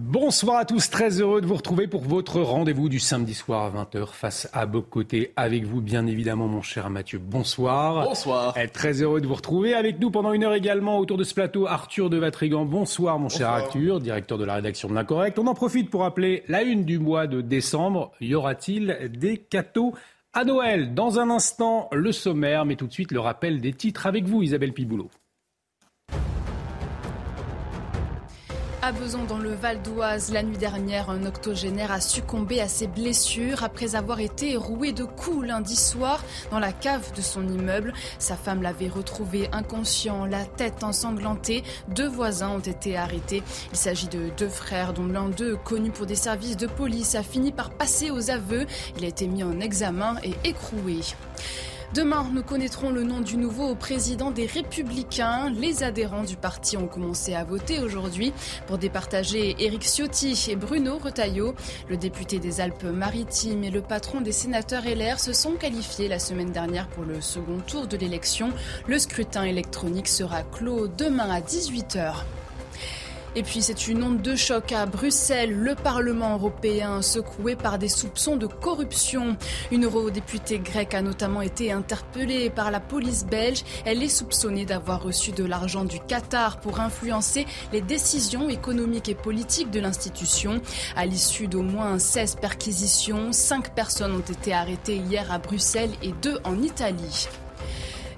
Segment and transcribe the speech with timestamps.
[0.00, 3.82] Bonsoir à tous, très heureux de vous retrouver pour votre rendez-vous du samedi soir à
[3.82, 5.32] 20h face à Bocoté.
[5.34, 7.18] Avec vous, bien évidemment, mon cher Mathieu.
[7.18, 8.04] Bonsoir.
[8.04, 8.54] Bonsoir.
[8.56, 9.74] Eh, Très heureux de vous retrouver.
[9.74, 12.64] Avec nous pendant une heure également autour de ce plateau, Arthur de Vatrigan.
[12.64, 15.36] Bonsoir, mon cher Arthur, directeur de la rédaction de l'Incorrect.
[15.40, 18.12] On en profite pour appeler la une du mois de décembre.
[18.20, 19.94] Y aura-t-il des cadeaux
[20.32, 20.94] à Noël?
[20.94, 24.44] Dans un instant, le sommaire, mais tout de suite le rappel des titres avec vous,
[24.44, 25.10] Isabelle Piboulot.
[28.80, 32.86] À Besançon, dans le Val d'Oise, la nuit dernière, un octogénaire a succombé à ses
[32.86, 37.92] blessures après avoir été roué de coups lundi soir dans la cave de son immeuble.
[38.20, 41.64] Sa femme l'avait retrouvé inconscient, la tête ensanglantée.
[41.88, 43.42] Deux voisins ont été arrêtés.
[43.72, 47.24] Il s'agit de deux frères dont l'un d'eux, connu pour des services de police, a
[47.24, 48.64] fini par passer aux aveux.
[48.96, 51.00] Il a été mis en examen et écroué.
[51.94, 55.50] Demain, nous connaîtrons le nom du nouveau président des Républicains.
[55.50, 58.34] Les adhérents du parti ont commencé à voter aujourd'hui
[58.66, 61.54] pour départager Éric Ciotti et Bruno Retailleau.
[61.88, 66.52] Le député des Alpes-Maritimes et le patron des sénateurs LR se sont qualifiés la semaine
[66.52, 68.50] dernière pour le second tour de l'élection.
[68.86, 72.16] Le scrutin électronique sera clos demain à 18h.
[73.36, 77.88] Et puis c'est une onde de choc à Bruxelles, le Parlement européen secoué par des
[77.88, 79.36] soupçons de corruption.
[79.70, 83.64] Une eurodéputée grecque a notamment été interpellée par la police belge.
[83.84, 89.14] Elle est soupçonnée d'avoir reçu de l'argent du Qatar pour influencer les décisions économiques et
[89.14, 90.60] politiques de l'institution.
[90.96, 96.12] À l'issue d'au moins 16 perquisitions, 5 personnes ont été arrêtées hier à Bruxelles et
[96.22, 97.28] 2 en Italie.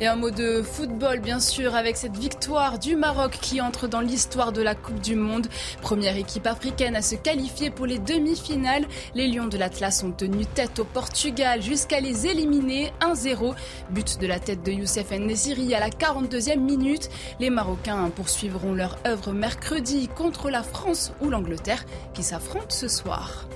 [0.02, 4.00] Et un mot de football, bien sûr, avec cette victoire du Maroc qui entre dans
[4.00, 5.46] l'histoire de la Coupe du Monde.
[5.82, 8.86] Première équipe africaine à se qualifier pour les demi-finales.
[9.14, 13.54] Les Lions de l'Atlas ont tenu tête au Portugal jusqu'à les éliminer 1-0.
[13.90, 17.10] But de la tête de Youssef Nesiri à la 42e minute.
[17.38, 21.84] Les Marocains poursuivront leur œuvre mercredi contre la France ou l'Angleterre
[22.14, 23.46] qui s'affrontent ce soir.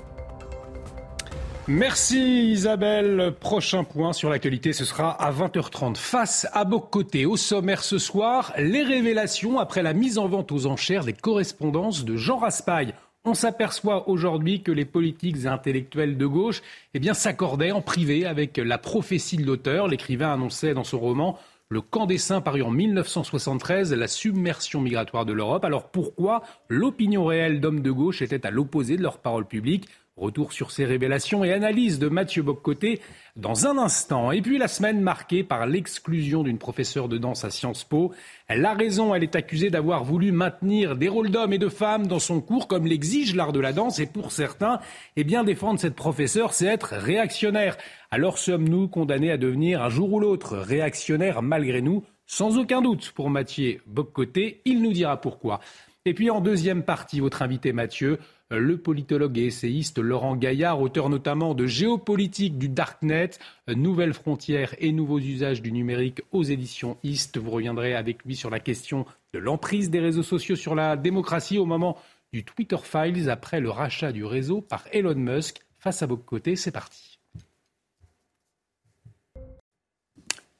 [1.67, 3.33] Merci Isabelle.
[3.41, 5.97] Prochain point sur l'actualité, ce sera à 20h30.
[5.97, 10.67] Face à Bocoté, au sommaire ce soir, les révélations après la mise en vente aux
[10.67, 12.93] enchères des correspondances de Jean Raspail.
[13.25, 16.61] On s'aperçoit aujourd'hui que les politiques et intellectuels de gauche
[16.93, 19.89] eh bien, s'accordaient en privé avec la prophétie de l'auteur.
[19.89, 21.39] L'écrivain annonçait dans son roman
[21.71, 25.65] le camp des saints paru en 1973, la submersion migratoire de l'Europe.
[25.65, 29.89] Alors pourquoi l'opinion réelle d'hommes de gauche était à l'opposé de leurs paroles publiques?
[30.17, 33.01] Retour sur ces révélations et analyse de Mathieu Boccoté
[33.35, 34.31] dans un instant.
[34.31, 38.13] Et puis la semaine marquée par l'exclusion d'une professeure de danse à Sciences Po.
[38.47, 42.07] Elle a raison, elle est accusée d'avoir voulu maintenir des rôles d'hommes et de femmes
[42.07, 43.99] dans son cours comme l'exige l'art de la danse.
[43.99, 44.79] Et pour certains,
[45.17, 47.77] eh bien défendre cette professeure, c'est être réactionnaire.
[48.13, 52.05] Alors sommes-nous condamnés à devenir un jour ou l'autre réactionnaires malgré nous?
[52.27, 55.59] Sans aucun doute pour Mathieu Boccoté, il nous dira pourquoi.
[56.07, 58.19] Et puis en deuxième partie, votre invité Mathieu,
[58.51, 63.31] le politologue et essayiste Laurent Gaillard, auteur notamment de Géopolitique du Darknet,
[63.69, 67.39] Nouvelles frontières et nouveaux usages du numérique aux éditions East.
[67.39, 71.57] Vous reviendrez avec lui sur la question de l'emprise des réseaux sociaux sur la démocratie
[71.57, 71.97] au moment
[72.35, 75.63] du Twitter Files après le rachat du réseau par Elon Musk.
[75.79, 77.14] Face à vos côtés, c'est parti.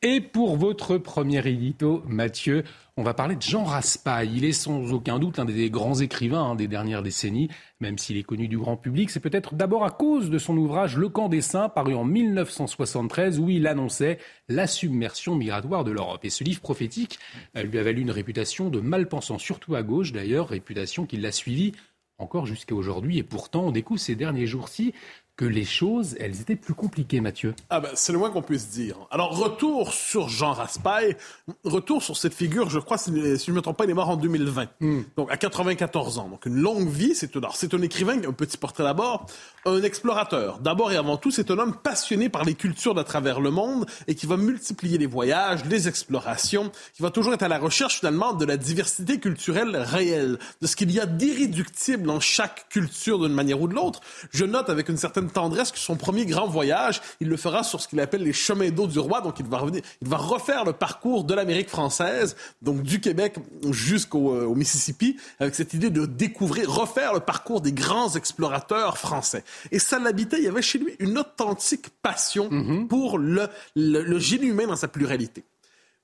[0.07, 2.63] Et pour votre premier édito, Mathieu,
[2.99, 4.33] on va parler de Jean Raspail.
[4.37, 7.49] Il est sans aucun doute l'un des grands écrivains hein, des dernières décennies,
[7.81, 9.09] même s'il est connu du grand public.
[9.09, 13.41] C'est peut-être d'abord à cause de son ouvrage Le camp des saints, paru en 1973,
[13.41, 14.19] où il annonçait
[14.51, 16.23] la submersion migratoire de l'Europe.
[16.27, 17.19] Et ce livre prophétique
[17.55, 21.73] lui a valu une réputation de mal-pensant, surtout à gauche d'ailleurs, réputation qui l'a suivi
[22.19, 23.19] encore jusqu'à aujourd'hui.
[23.19, 24.93] Et pourtant, on découvre ces derniers jours-ci
[25.37, 27.55] que les choses, elles étaient plus compliquées, Mathieu.
[27.69, 28.97] Ah ben, c'est le moins qu'on puisse dire.
[29.11, 31.17] Alors, retour sur Jean Raspail,
[31.65, 33.95] retour sur cette figure, je crois, si, si je ne me trompe pas, il est
[33.95, 34.69] mort en 2020,
[35.17, 36.29] donc à 94 ans.
[36.29, 37.15] Donc, une longue vie.
[37.15, 39.27] C'est c'est un écrivain, un petit portrait d'abord,
[39.67, 40.59] un explorateur.
[40.59, 43.87] D'abord et avant tout, c'est un homme passionné par les cultures d'à travers le monde
[44.07, 48.01] et qui va multiplier les voyages, les explorations, qui va toujours être à la recherche,
[48.01, 53.19] finalement, de la diversité culturelle réelle, de ce qu'il y a d'irréductible dans chaque culture
[53.19, 54.01] d'une manière ou de l'autre.
[54.31, 57.81] Je note avec une certaine tendresse que son premier grand voyage, il le fera sur
[57.81, 59.21] ce qu'il appelle les chemins d'eau du roi.
[59.23, 63.37] Donc, il va revenir, il va refaire le parcours de l'Amérique française, donc du Québec
[63.71, 69.43] jusqu'au euh, Mississippi, avec cette idée de découvrir, refaire le parcours des grands explorateurs français.
[69.71, 70.39] Et ça l'habitait.
[70.39, 72.87] Il y avait chez lui une authentique passion mm-hmm.
[72.87, 75.45] pour le, le, le génie humain dans sa pluralité.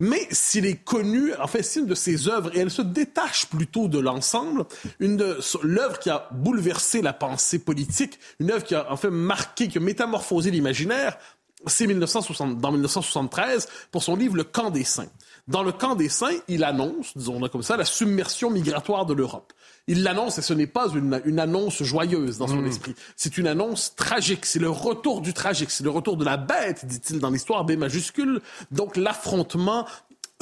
[0.01, 3.47] Mais s'il est connu, en fait, c'est une de ses œuvres, et elle se détache
[3.47, 4.65] plutôt de l'ensemble,
[4.99, 9.11] une de l'œuvre qui a bouleversé la pensée politique, une œuvre qui a en fait
[9.11, 11.19] marqué, qui a métamorphosé l'imaginaire,
[11.67, 15.11] c'est 1960, dans 1973 pour son livre Le camp des saints.
[15.49, 19.53] Dans le camp des saints, il annonce, disons-le comme ça, la submersion migratoire de l'Europe.
[19.87, 22.67] Il l'annonce et ce n'est pas une, une, annonce joyeuse dans son mmh.
[22.67, 22.95] esprit.
[23.17, 24.47] C'est une annonce tragique.
[24.47, 25.71] C'est le retour du tragique.
[25.71, 28.41] C'est le retour de la bête, dit-il dans l'histoire B majuscule.
[28.71, 29.87] Donc l'affrontement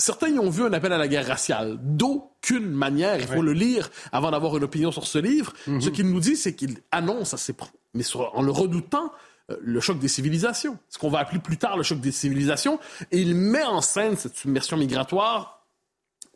[0.01, 1.77] Certains y ont vu un appel à la guerre raciale.
[1.83, 5.53] D'aucune manière, il faut le lire avant d'avoir une opinion sur ce livre.
[5.67, 5.81] Mmh.
[5.81, 7.53] Ce qu'il nous dit, c'est qu'il annonce assez,
[7.95, 9.11] mais en le redoutant,
[9.51, 12.79] euh, le choc des civilisations, ce qu'on va appeler plus tard le choc des civilisations,
[13.11, 15.67] et il met en scène cette submersion migratoire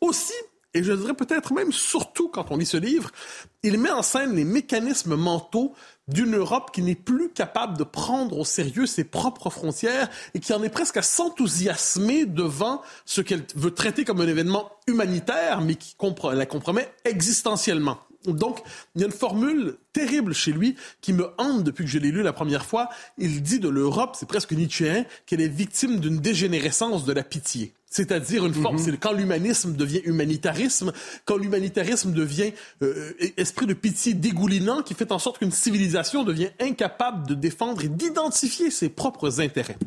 [0.01, 0.33] aussi,
[0.73, 3.11] et je dirais peut-être même surtout quand on lit ce livre,
[3.61, 5.73] il met en scène les mécanismes mentaux
[6.07, 10.51] d'une Europe qui n'est plus capable de prendre au sérieux ses propres frontières et qui
[10.53, 15.75] en est presque à s'enthousiasmer devant ce qu'elle veut traiter comme un événement humanitaire, mais
[15.75, 15.95] qui
[16.33, 17.99] la compromet existentiellement.
[18.25, 18.59] Donc,
[18.95, 22.11] il y a une formule terrible chez lui qui me hante depuis que je l'ai
[22.11, 22.89] lu la première fois.
[23.17, 27.73] Il dit de l'Europe, c'est presque nietzschéen, qu'elle est victime d'une dégénérescence de la pitié.
[27.93, 28.83] C'est-à-dire une forme, mhm.
[28.83, 30.91] c'est quand l'humanisme devient humanitarisme,
[31.25, 36.49] quand l'humanitarisme devient euh, esprit de pitié dégoulinant qui fait en sorte qu'une civilisation devient
[36.59, 39.77] incapable de défendre et d'identifier ses propres intérêts.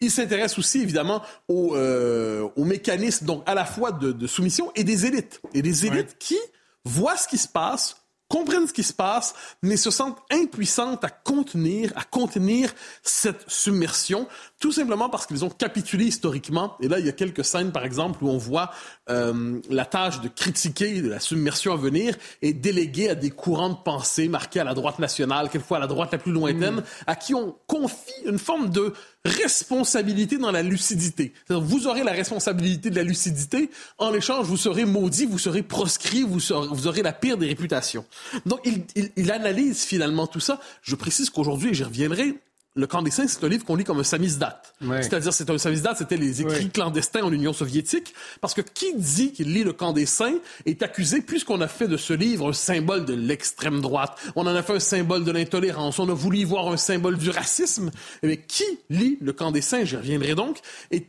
[0.00, 5.04] Il s'intéresse aussi évidemment aux, euh, mécanismes donc à la fois de, soumission et des
[5.04, 6.38] élites et des élites qui
[6.84, 7.96] voient ce qui se passe,
[8.28, 12.72] comprennent ce qui se passe, mais se sentent impuissantes à contenir, à contenir
[13.02, 16.76] cette submersion, tout simplement parce qu'ils ont capitulé historiquement.
[16.80, 18.72] Et là, il y a quelques scènes, par exemple, où on voit
[19.08, 23.76] euh, la tâche de critiquer la submersion à venir et déléguée à des courants de
[23.84, 26.84] pensée marqués à la droite nationale, quelquefois à la droite la plus lointaine, mm.
[27.06, 28.92] à qui on confie une forme de
[29.24, 31.32] responsabilité dans la lucidité.
[31.48, 33.70] Vous aurez la responsabilité de la lucidité.
[33.98, 36.40] En échange, vous serez maudit, vous serez proscrit, vous,
[36.70, 38.04] vous aurez la pire des réputations.
[38.46, 40.60] Donc, il, il, il analyse finalement tout ça.
[40.82, 42.34] Je précise qu'aujourd'hui, et j'y reviendrai,
[42.78, 44.62] le Camp des Saints, c'est un livre qu'on lit comme un samizdat.
[44.80, 48.14] C'est-à-dire, c'est un samizdat, c'était les écrits clandestins en Union soviétique.
[48.40, 51.88] Parce que qui dit qu'il lit le Camp des Saints est accusé, puisqu'on a fait
[51.88, 54.16] de ce livre un symbole de l'extrême droite.
[54.36, 55.98] On en a fait un symbole de l'intolérance.
[55.98, 57.90] On a voulu y voir un symbole du racisme.
[58.22, 60.60] Mais eh qui lit le Camp des Saints, j'y reviendrai donc,
[60.92, 61.04] et,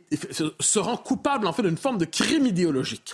[0.60, 3.14] se rend coupable, en fait, d'une forme de crime idéologique.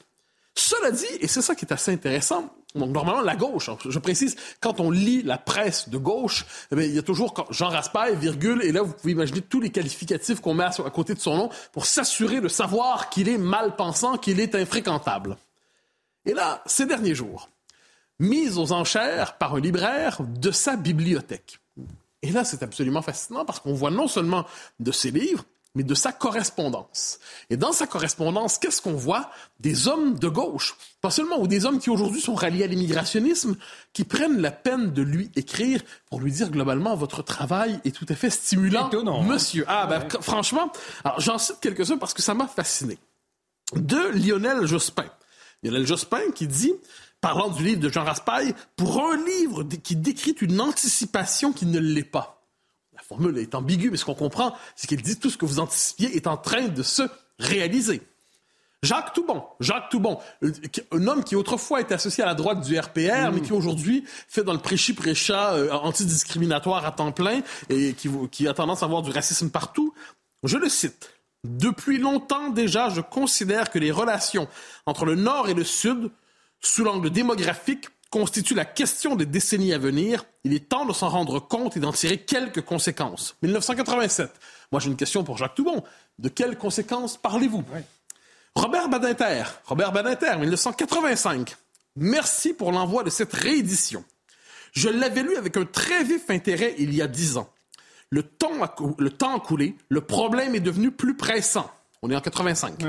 [0.55, 3.99] Cela dit, et c'est ça qui est assez intéressant, donc normalement la gauche, hein, je
[3.99, 8.15] précise, quand on lit la presse de gauche, eh il y a toujours Jean Raspail,
[8.17, 11.37] virgule, et là vous pouvez imaginer tous les qualificatifs qu'on met à, côté de son
[11.37, 15.37] nom pour s'assurer de savoir qu'il est mal pensant, qu'il est infréquentable.
[16.25, 17.49] Et là, ces derniers jours,
[18.19, 21.59] mise aux enchères par un libraire de sa bibliothèque.
[22.21, 24.45] Et là, c'est absolument fascinant parce qu'on voit non seulement
[24.79, 25.45] de ses livres,
[25.75, 27.19] mais de sa correspondance.
[27.49, 29.29] Et dans sa correspondance, qu'est-ce qu'on voit?
[29.59, 33.57] Des hommes de gauche, pas seulement, ou des hommes qui aujourd'hui sont ralliés à l'immigrationnisme,
[33.93, 38.05] qui prennent la peine de lui écrire pour lui dire globalement, votre travail est tout
[38.09, 39.25] à fait stimulant, Étonnant, hein?
[39.27, 39.65] monsieur.
[39.67, 40.71] Ah, ben, franchement,
[41.17, 42.97] j'en cite quelques-uns parce que ça m'a fasciné.
[43.75, 45.05] De Lionel Jospin.
[45.63, 46.73] Lionel Jospin qui dit,
[47.19, 51.79] parlant du livre de Jean Raspail, pour un livre qui décrit une anticipation qui ne
[51.79, 52.34] l'est pas
[53.07, 56.15] formule est ambiguë, mais ce qu'on comprend, c'est qu'il dit tout ce que vous anticipiez
[56.15, 57.03] est en train de se
[57.39, 58.01] réaliser.
[58.83, 63.31] Jacques Toubon, Jacques Toubon, un homme qui autrefois était associé à la droite du RPR,
[63.33, 68.47] mais qui aujourd'hui fait dans le prêchi-prêcha euh, antidiscriminatoire à temps plein et qui, qui
[68.47, 69.93] a tendance à avoir du racisme partout.
[70.43, 71.09] Je le cite.
[71.43, 74.47] Depuis longtemps déjà, je considère que les relations
[74.85, 76.11] entre le Nord et le Sud,
[76.59, 80.23] sous l'angle démographique, constitue la question des décennies à venir.
[80.45, 83.35] Il est temps de s'en rendre compte et d'en tirer quelques conséquences.
[83.41, 84.31] 1987.
[84.71, 85.83] Moi, j'ai une question pour Jacques Toubon.
[86.17, 87.65] De quelles conséquences parlez-vous?
[88.55, 89.43] Robert Badinter.
[89.65, 91.57] Robert Badinter, 1985.
[91.97, 94.05] Merci pour l'envoi de cette réédition.
[94.71, 97.49] Je l'avais lu avec un très vif intérêt il y a dix ans.
[98.11, 101.69] Le temps a, le temps a coulé, le problème est devenu plus pressant.
[102.01, 102.81] On est en 85.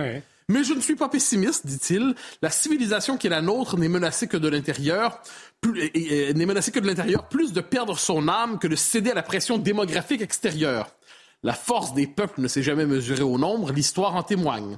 [0.48, 2.14] Mais je ne suis pas pessimiste, dit-il.
[2.40, 5.20] La civilisation qui est la nôtre n'est menacée que de l'intérieur,
[5.64, 9.24] n'est menacée que de l'intérieur, plus de perdre son âme que de céder à la
[9.24, 10.94] pression démographique extérieure.
[11.42, 14.76] La force des peuples ne s'est jamais mesurée au nombre, l'histoire en témoigne.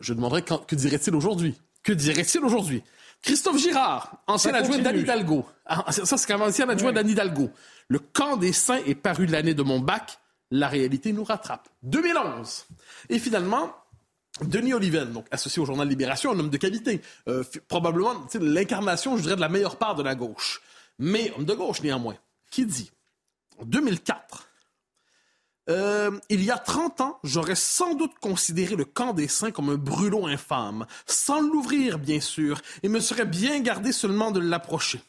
[0.00, 1.54] Je demanderais que dirait-il aujourd'hui?
[1.82, 2.82] Que dirait-il aujourd'hui?
[3.22, 5.46] Christophe Girard, ancien adjoint d'Anne Hidalgo.
[5.64, 7.50] Ah, ça, c'est quand même ancien adjoint d'Anne Hidalgo.
[7.88, 10.18] Le camp des saints est paru l'année de mon bac.
[10.50, 11.68] La réalité nous rattrape.
[11.82, 12.66] 2011.
[13.08, 13.74] Et finalement,
[14.42, 19.22] Denis Oliven, donc associé au journal Libération, un homme de qualité, euh, probablement l'incarnation, je
[19.22, 20.60] dirais, de la meilleure part de la gauche,
[20.98, 22.16] mais homme de gauche néanmoins,
[22.50, 22.90] qui dit,
[23.58, 24.48] en 2004,
[25.68, 29.70] euh, il y a 30 ans, j'aurais sans doute considéré le camp des saints comme
[29.70, 35.00] un brûlot infâme, sans l'ouvrir bien sûr, et me serais bien gardé seulement de l'approcher.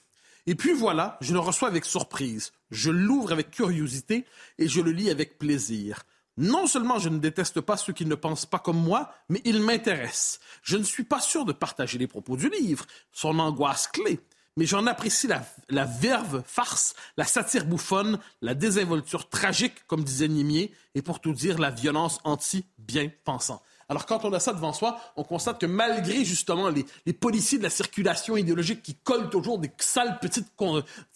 [0.47, 4.25] Et puis voilà, je le reçois avec surprise, je l'ouvre avec curiosité
[4.57, 6.05] et je le lis avec plaisir.
[6.37, 9.61] Non seulement je ne déteste pas ceux qui ne pensent pas comme moi, mais ils
[9.61, 10.39] m'intéressent.
[10.61, 14.19] Je ne suis pas sûr de partager les propos du livre, son angoisse clé,
[14.57, 15.27] mais j'en apprécie
[15.69, 21.33] la, verve farce, la satire bouffonne, la désinvolture tragique, comme disait Nimier, et pour tout
[21.33, 23.61] dire, la violence anti-bien-pensant.
[23.89, 27.63] Alors quand on a ça devant soi, on constate que malgré justement les, policiers de
[27.63, 30.47] la circulation idéologique qui collent toujours des sales petites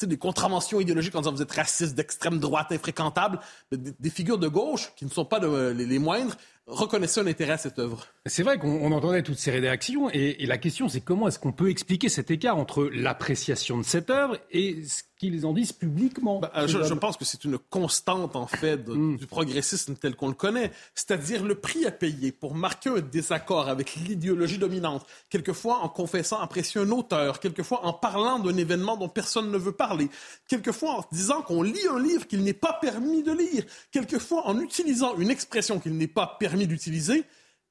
[0.02, 3.40] des contraventions idéologiques en disant vous êtes raciste, d'extrême droite, infréquentable,
[3.72, 6.36] des, figures de gauche qui ne sont pas les moindres
[6.68, 8.08] reconnaissait un intérêt à cette œuvre.
[8.26, 11.70] C'est vrai qu'on entendait toutes ces rédactions et, la question c'est comment est-ce qu'on peut
[11.70, 16.52] expliquer cet écart entre l'appréciation de cette œuvre et ce qu'ils en disent publiquement bah,
[16.56, 19.18] euh, je, pense que c'est une constante en fait mm.
[19.18, 23.70] du progressisme tel qu'on le connaît, c'est-à-dire le prix à payer pour marquer un désaccord
[23.70, 29.10] avec l'idéologie dominante, quelquefois en confessant apprécier un auteur, quelquefois en parlant d'un événement dont
[29.10, 30.10] personne ne veut parler,
[30.48, 34.60] quelquefois en disant qu'on lit un livre qu'il n'est pas permis de lire, quelquefois en
[34.60, 37.26] utilisant une expression qu'il n'est pas permis d'utiliser,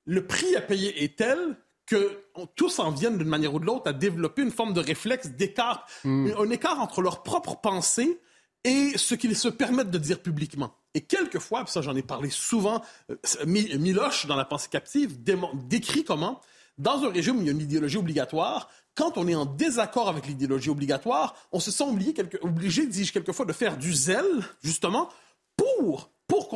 [0.05, 1.57] le prix à payer est tel
[1.91, 2.23] que
[2.55, 5.85] tous en viennent d'une manière ou de l'autre à développer une forme de réflexe d'écart,
[6.05, 6.31] hmm.
[6.39, 8.21] un écart entre leur propre pensée
[8.63, 10.77] et ce qu'ils se permettent de dire publiquement.
[10.95, 12.81] Et quelquefois, ça j'en ai parlé souvent,
[13.11, 16.41] euh, Miloche, dans La pensée captive, décrit comment,
[16.79, 20.09] dans un régime où il y a une idéologie obligatoire, quand on est en désaccord
[20.09, 25.09] avec l'idéologie obligatoire, on se sent obligé, obligé dis-je quelquefois, de faire du zèle, justement,
[25.57, 26.49] pour pour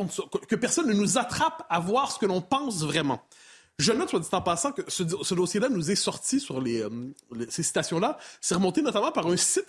[0.47, 3.21] que personne ne nous attrape à voir ce que l'on pense vraiment.
[3.77, 5.03] Je note, soit dit en passant, que ce,
[5.33, 6.89] dossier-là nous est sorti sur les, euh,
[7.49, 8.17] ces citations-là.
[8.39, 9.65] C'est remonté notamment par un site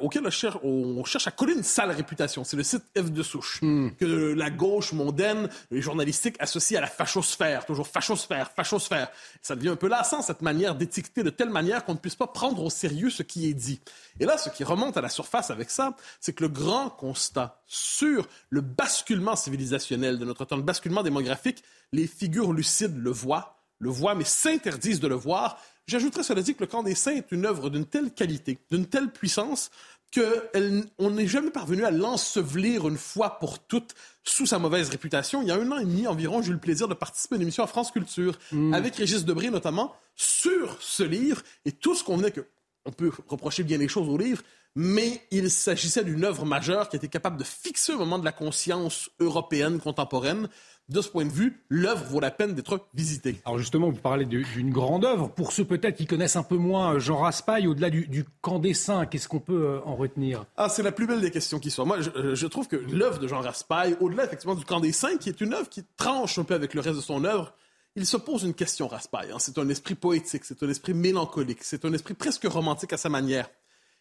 [0.00, 0.22] auquel
[0.62, 2.44] on cherche, à coller une sale réputation.
[2.44, 3.90] C'est le site F de souche, hmm.
[3.98, 7.66] que la gauche mondaine, les journalistiques associent à la fachosphère.
[7.66, 9.10] Toujours fachosphère, fachosphère.
[9.42, 12.28] Ça devient un peu lassant, cette manière d'étiqueter de telle manière qu'on ne puisse pas
[12.28, 13.80] prendre au sérieux ce qui est dit.
[14.20, 17.62] Et là, ce qui remonte à la surface avec ça, c'est que le grand constat
[17.66, 23.56] sur le basculement civilisationnel de notre temps, le basculement démographique, les figures lucides le voient,
[23.78, 25.58] le voient, mais s'interdisent de le voir.
[25.86, 28.86] J'ajouterais cela dit que le camp des saints est une œuvre d'une telle qualité, d'une
[28.86, 29.70] telle puissance,
[30.14, 35.40] qu'on n'est jamais parvenu à l'ensevelir une fois pour toutes sous sa mauvaise réputation.
[35.40, 37.36] Il y a un an et demi environ, j'ai eu le plaisir de participer à
[37.36, 38.74] une émission à France Culture, mm.
[38.74, 42.44] avec Régis Debré notamment, sur ce livre et tout ce qu'on venait que...
[42.86, 44.42] On peut reprocher bien les choses au livre,
[44.74, 48.32] mais il s'agissait d'une œuvre majeure qui était capable de fixer un moment de la
[48.32, 50.48] conscience européenne contemporaine
[50.90, 53.40] de ce point de vue, l'œuvre vaut la peine d'être visitée.
[53.44, 55.28] Alors justement, vous parlez d'une grande œuvre.
[55.28, 58.74] Pour ceux peut-être qui connaissent un peu moins euh, Jean Raspail, au-delà du, camp des
[58.74, 60.44] saints, qu'est-ce qu'on peut euh, en retenir?
[60.56, 61.84] Ah, c'est la plus belle des questions qui soit.
[61.84, 65.16] Moi, je, euh, trouve que l'œuvre de Jean Raspail, au-delà effectivement du camp des saints,
[65.16, 67.54] qui est une œuvre qui tranche un peu avec le reste de son œuvre,
[67.96, 69.32] il se pose une question, Raspail.
[69.32, 69.38] Hein.
[69.38, 73.08] C'est un esprit poétique, c'est un esprit mélancolique, c'est un esprit presque romantique à sa
[73.08, 73.50] manière.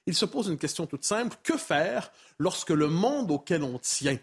[0.05, 1.37] Il se pose une question toute simple.
[1.43, 4.17] Que faire lorsque le monde auquel on tient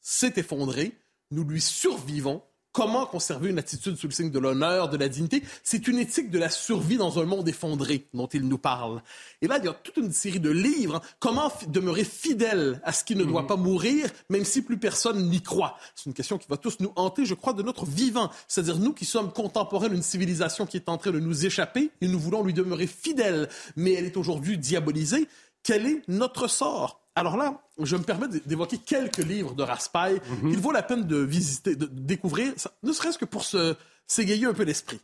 [0.00, 0.96] s'est effondré?
[1.30, 2.42] Nous lui survivons.
[2.80, 5.42] Comment conserver une attitude sous le signe de l'honneur, de la dignité?
[5.62, 9.02] C'est une éthique de la survie dans un monde effondré dont il nous parle.
[9.42, 10.94] Et là, il y a toute une série de livres.
[10.94, 11.02] Hein.
[11.18, 13.48] Comment demeurer fidèle à ce qui ne doit mhm.
[13.48, 15.76] pas mourir, même si plus personne n'y croit?
[15.94, 18.30] C'est une question qui va tous nous hanter, je crois, de notre vivant.
[18.48, 22.08] C'est-à-dire nous qui sommes contemporains d'une civilisation qui est en train de nous échapper et
[22.08, 25.28] nous voulons lui demeurer fidèles, mais elle est aujourd'hui diabolisée.
[25.62, 26.99] Quel est notre sort?
[27.14, 30.50] Alors là, je me permets d'évoquer quelques livres de Raspail mhm.
[30.50, 32.52] qu'il vaut la peine de visiter, de découvrir,
[32.82, 33.74] ne serait-ce que pour se
[34.06, 35.00] s'égayer un peu l'esprit.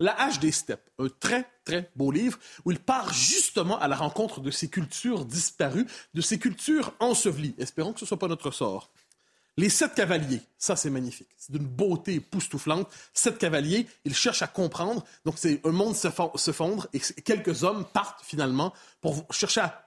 [0.00, 3.96] La hache des steppes, un très, très beau livre où il part justement à la
[3.96, 7.54] rencontre de ces cultures disparues, de ces cultures ensevelies.
[7.58, 8.90] Espérons que ce ne soit pas notre sort.
[9.56, 11.28] Les sept cavaliers, ça c'est magnifique.
[11.36, 12.88] C'est d'une beauté époustouflante.
[13.12, 15.04] Sept cavaliers, ils cherchent à comprendre.
[15.24, 19.83] Donc c'est un monde se fondre et quelques hommes partent finalement pour chercher à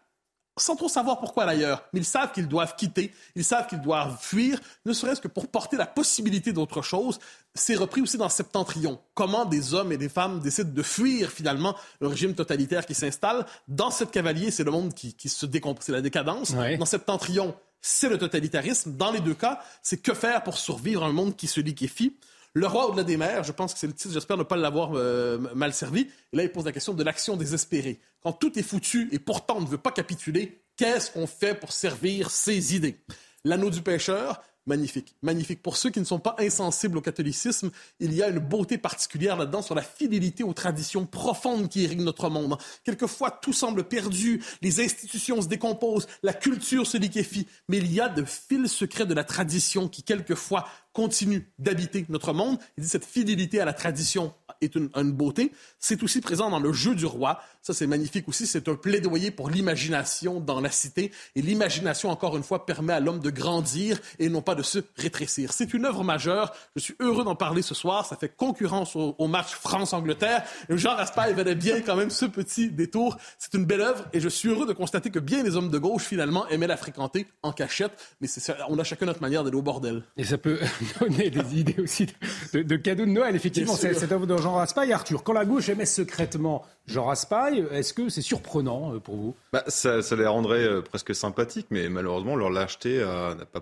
[0.58, 4.18] sans trop savoir pourquoi d'ailleurs, mais ils savent qu'ils doivent quitter, ils savent qu'ils doivent
[4.20, 7.20] fuir, ne serait-ce que pour porter la possibilité d'autre chose.
[7.56, 9.00] C'est repris aussi dans Septentrion.
[9.14, 13.46] Comment des hommes et des femmes décident de fuir finalement le régime totalitaire qui s'installe.
[13.68, 16.54] Dans cette cavalier, c'est le monde qui, se décompose, c'est la décadence.
[16.54, 18.96] Dans Septentrion, c'est le totalitarisme.
[18.96, 22.18] Dans les deux cas, c'est que faire pour survivre à un monde qui se liquéfie.
[22.54, 24.92] Le roi au-delà des mers, je pense que c'est le titre, j'espère ne pas l'avoir
[24.96, 26.08] euh, mal servi.
[26.34, 28.00] Et là, il pose la question de l'action désespérée.
[28.22, 31.72] Quand tout est foutu et pourtant on ne veut pas capituler, qu'est-ce qu'on fait pour
[31.72, 33.00] servir ses idées?
[33.44, 35.15] L'anneau du pêcheur, magnifique.
[35.21, 35.62] Magnifique.
[35.62, 39.38] Pour ceux qui ne sont pas insensibles au catholicisme, il y a une beauté particulière
[39.38, 42.57] là-dedans sur la fidélité aux traditions profondes qui irriguent notre monde.
[42.83, 48.00] Quelquefois, tout semble perdu, les institutions se décomposent, la culture se liquéfie, mais il y
[48.00, 52.57] a de fils secrets de la tradition qui, quelquefois, continuent d'habiter notre monde.
[52.77, 55.52] Il dit cette fidélité à la tradition est une, une beauté.
[55.80, 57.40] C'est aussi présent dans le jeu du roi.
[57.62, 58.48] Ça, c'est magnifique aussi.
[58.48, 61.12] C'est un plaidoyer pour l'imagination dans la cité.
[61.36, 64.80] Et l'imagination, encore une fois, permet à l'homme de grandir et non pas de se
[64.96, 65.52] rétrécir.
[65.54, 66.54] C'est une œuvre majeure.
[66.76, 68.06] Je suis heureux d'en parler ce soir.
[68.06, 70.44] Ça fait concurrence au, match France-Angleterre.
[70.70, 73.18] Jean Raspail venait bien quand même ce petit détour.
[73.38, 75.78] C'est une belle œuvre et je suis heureux de constater que bien les hommes de
[75.78, 77.92] gauche, finalement, aimaient la fréquenter en cachette.
[78.22, 78.28] Mais
[78.70, 80.04] on a chacun notre manière d'aller au bordel.
[80.16, 80.60] Et ça peut
[81.02, 82.08] donner des idées aussi
[82.54, 83.76] de, cadeaux de Noël, effectivement.
[83.76, 84.94] Cette œuvre de Jean Raspail.
[84.94, 89.36] Arthur, quand la gauche aimait secrètement Jean Raspail, est-ce que c'est surprenant euh, pour vous?
[89.51, 93.62] Bah, ça, les rendrait euh, presque sympathiques, mais malheureusement, leur lâcheté n'a pas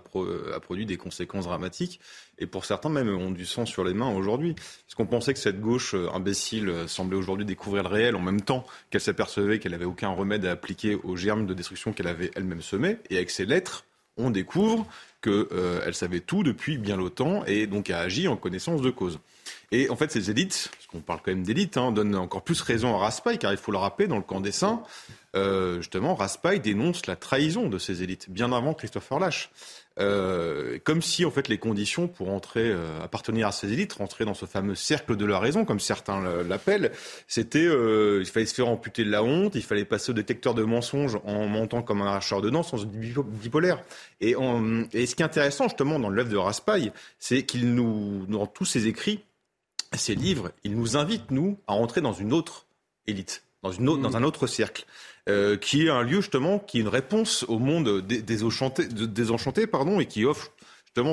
[0.54, 1.98] a produit des conséquences dramatiques.
[2.38, 4.54] Et pour certains, même, ont du sang sur les mains aujourd'hui.
[4.54, 8.42] Parce qu'on pensait que cette gauche euh, imbécile semblait aujourd'hui découvrir le réel en même
[8.42, 12.30] temps qu'elle s'apercevait qu'elle n'avait aucun remède à appliquer aux germes de destruction qu'elle avait
[12.36, 12.98] elle-même semés.
[13.10, 14.86] Et avec ses lettres, on découvre
[15.20, 19.18] qu'elle savait tout depuis bien longtemps et donc a agi en connaissance de cause.
[19.72, 22.60] Et en fait, ces élites, parce qu'on parle quand même d'élites, hein, donnent encore plus
[22.60, 24.82] raison à Raspail, car il faut le rappeler, dans le camp des saints,
[25.34, 29.50] euh, justement, Raspail dénonce la trahison de ces élites, bien avant Christopher Lash.
[29.98, 34.26] Euh, comme si en fait les conditions pour entrer, euh, appartenir à ces élites, rentrer
[34.26, 36.92] dans ce fameux cercle de la raison, comme certains l'appellent,
[37.28, 40.52] c'était euh, il fallait se faire amputer de la honte, il fallait passer au détecteur
[40.52, 43.82] de mensonges en montant comme un arracheur de dents sans bipolaire.
[44.20, 44.34] Et,
[44.92, 48.66] et, ce qui est intéressant justement dans l'œuvre de Raspail, c'est qu'il nous, dans tous
[48.66, 49.24] ses écrits,
[49.94, 52.66] ces livres, ils nous invitent, nous, à entrer dans une autre
[53.06, 54.16] élite, dans, une autre, dans mm.
[54.16, 54.84] un autre cercle,
[55.28, 60.00] euh, qui est un lieu, justement, qui est une réponse au monde désenchanté, désenchanté pardon,
[60.00, 60.52] et qui offre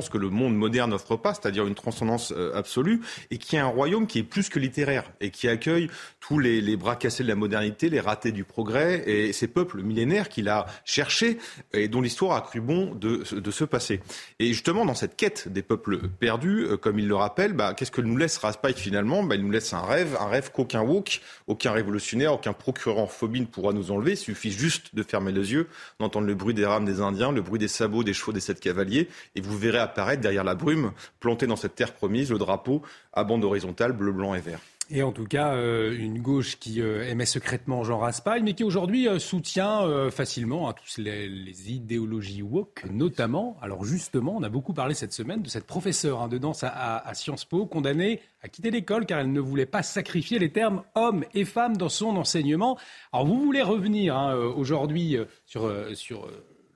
[0.02, 3.60] ce que le monde moderne n'offre pas, c'est-à-dire une transcendance euh, absolue, et qui est
[3.60, 7.28] un royaume qui est plus que littéraire et qui accueille tous les, bras cassés de
[7.28, 11.38] la modernité, les ratés du progrès et ces peuples millénaires qu'il a cherchés
[11.74, 14.00] et dont l'histoire a cru bon de, de se passer.
[14.40, 17.92] Et justement, dans cette quête des peuples perdus, euh, comme il le rappelle, bah, qu'est-ce
[17.92, 19.24] que nous laisse Raspail finalement?
[19.24, 23.08] Bah, Il nous laisse un rêve, un rêve qu'aucun woke, aucun révolutionnaire, aucun procureur en
[23.08, 24.12] phobie ne pourra nous enlever.
[24.12, 25.68] Il suffit juste de fermer les yeux,
[26.00, 28.60] d'entendre le bruit des rames des Indiens, le bruit des sabots des chevaux des sept
[28.60, 32.82] cavaliers, et vous verrez apparaître derrière la brume, planté dans cette terre promise, le drapeau
[33.14, 34.60] à bande horizontale bleu, blanc et vert.
[34.90, 38.66] Et en tout cas, euh, une gauche qui euh, aimait secrètement Jean Raspail, mais qui
[38.66, 43.58] aujourd'hui euh, soutient facilement hein, toutes les, idéologies woke, notamment.
[43.62, 47.12] Alors justement, on a beaucoup parlé cette semaine de cette professeure hein, de danse à,
[47.14, 51.24] Sciences Po, condamnée à quitter l'école car elle ne voulait pas sacrifier les termes hommes
[51.34, 52.78] et femmes dans son enseignement.
[53.14, 56.28] Alors vous voulez revenir hein, aujourd'hui sur, sur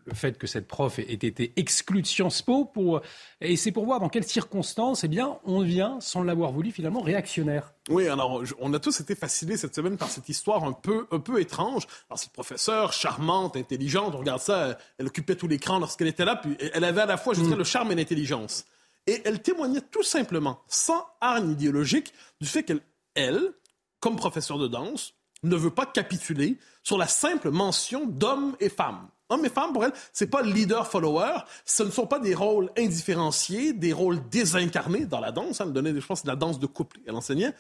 [0.08, 2.66] le fait que cette prof ait été exclue de Sciences Po.
[2.66, 3.02] Pour,
[3.42, 7.02] et c'est pour voir dans quelles circonstances eh bien, on vient, sans l'avoir voulu, finalement
[7.02, 7.74] réactionnaire.
[7.90, 11.20] Oui, alors on a tous été fascinés cette semaine par cette histoire un peu, un
[11.20, 11.86] peu étrange.
[12.10, 16.38] Alors cette professeure charmante, intelligente, on regarde ça, elle occupait tout l'écran lorsqu'elle était là,
[16.38, 17.60] puis elle avait à la fois, je dirais, mm.
[17.60, 18.66] le charme et l'intelligence.
[19.06, 22.82] Et elle témoignait tout simplement, sans hargne idéologique, du fait qu'elle,
[23.16, 23.54] elle,
[24.00, 29.08] comme professeure de danse, ne veut pas capituler sur la simple mention d'hommes et femmes.
[29.30, 31.40] Hommes et femmes, pour elle, c'est pas leader-follower.
[31.66, 35.60] Ce ne sont pas des rôles indifférenciés, des rôles désincarnés dans la danse.
[35.60, 37.00] Elle donnait, je pense, c'est la danse de couple.
[37.06, 37.54] Elle enseignait.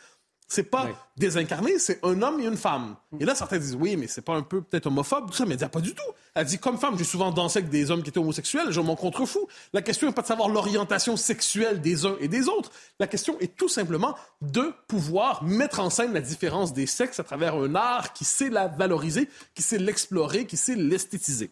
[0.49, 2.95] C'est pas désincarné, c'est un homme et une femme.
[3.19, 5.51] Et là, certains disent oui, mais c'est pas un peu peut-être homophobe, tout ça, mais
[5.51, 6.01] elle dit ah, pas du tout.
[6.35, 8.95] Elle dit comme femme, j'ai souvent dansé avec des hommes qui étaient homosexuels, je m'en
[8.95, 9.45] contrefous.
[9.73, 12.71] La question n'est pas de savoir l'orientation sexuelle des uns et des autres.
[12.97, 17.25] La question est tout simplement de pouvoir mettre en scène la différence des sexes à
[17.25, 21.51] travers un art qui sait la valoriser, qui sait l'explorer, qui sait l'esthétiser.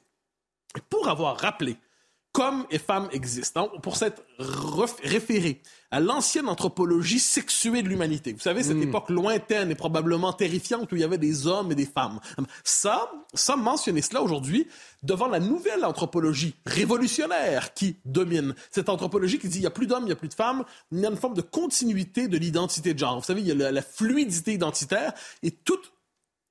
[0.89, 1.77] Pour avoir rappelé
[2.35, 4.21] qu'hommes et femmes existent, pour s'être
[5.03, 8.33] référé à l'ancienne anthropologie sexuée de l'humanité.
[8.33, 8.89] Vous savez, cette hmm.
[8.89, 12.19] époque lointaine et probablement terrifiante où il y avait des hommes et des femmes.
[12.65, 14.67] Ça, ça mentionner cela aujourd'hui
[15.01, 18.53] devant la nouvelle anthropologie révolutionnaire qui domine.
[18.69, 20.65] Cette anthropologie qui dit il n'y a plus d'hommes, il n'y a plus de femmes,
[20.91, 23.17] il y a une forme de continuité de l'identité de genre.
[23.17, 25.93] Vous savez, il y a la, la fluidité identitaire et toute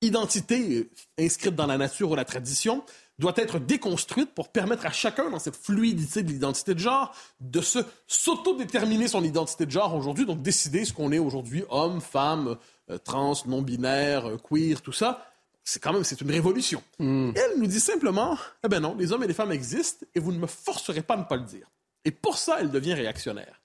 [0.01, 2.85] identité inscrite dans la nature ou la tradition
[3.19, 7.61] doit être déconstruite pour permettre à chacun, dans cette fluidité de l'identité de genre, de
[7.61, 12.57] se s'autodéterminer son identité de genre aujourd'hui, donc décider ce qu'on est aujourd'hui, homme, femme,
[12.91, 15.31] euh, trans, non-binaire, euh, queer, tout ça.
[15.63, 16.83] C'est quand même, c'est une révolution.
[16.99, 17.31] Hmm.
[17.37, 20.33] Elle nous dit simplement, eh ben non, les hommes et les femmes existent et vous
[20.33, 21.71] ne me forcerez pas à ne pas le dire.
[22.05, 23.63] Et pour ça, elle devient réactionnaire.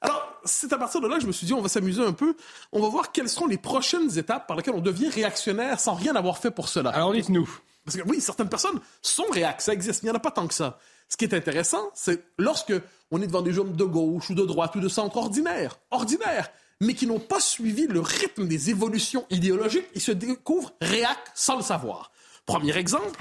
[0.00, 2.12] Alors, c'est à partir de là que je me suis dit, on va s'amuser un
[2.12, 2.36] peu.
[2.72, 6.14] On va voir quelles seront les prochaines étapes par lesquelles on devient réactionnaire sans rien
[6.14, 6.90] avoir fait pour cela.
[6.90, 7.48] Alors, dites-nous.
[7.88, 10.46] Parce que oui, certaines personnes sont réac, ça existe, il n'y en a pas tant
[10.46, 10.78] que ça.
[11.08, 12.74] Ce qui est intéressant, c'est lorsque
[13.10, 16.50] on est devant des hommes de gauche ou de droite ou de centre ordinaire, ordinaire,
[16.82, 21.56] mais qui n'ont pas suivi le rythme des évolutions idéologiques, ils se découvrent réac sans
[21.56, 22.12] le savoir.
[22.44, 23.18] Premier exemple,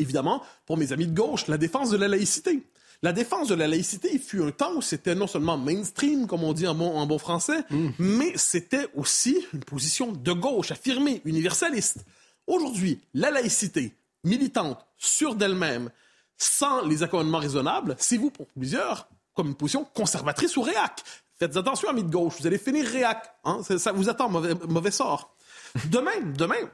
[0.00, 2.64] évidemment, pour mes amis de gauche, la défense de la laïcité.
[3.02, 6.52] La défense de la laïcité, fut un temps où c'était non seulement mainstream, comme on
[6.52, 7.90] dit en bon, en bon français, mm.
[8.00, 12.04] mais c'était aussi une position de gauche, affirmée, universaliste.
[12.48, 15.90] Aujourd'hui, la laïcité, militante, sûre d'elle-même,
[16.38, 21.04] sans les accommodements raisonnables, c'est vous, pour plusieurs, comme une position conservatrice ou réac.
[21.38, 23.22] Faites attention, amis de gauche, vous allez finir réac.
[23.44, 23.60] Hein?
[23.62, 25.36] Ça vous attend mauvais, mauvais sort.
[25.90, 26.70] Demain, demain,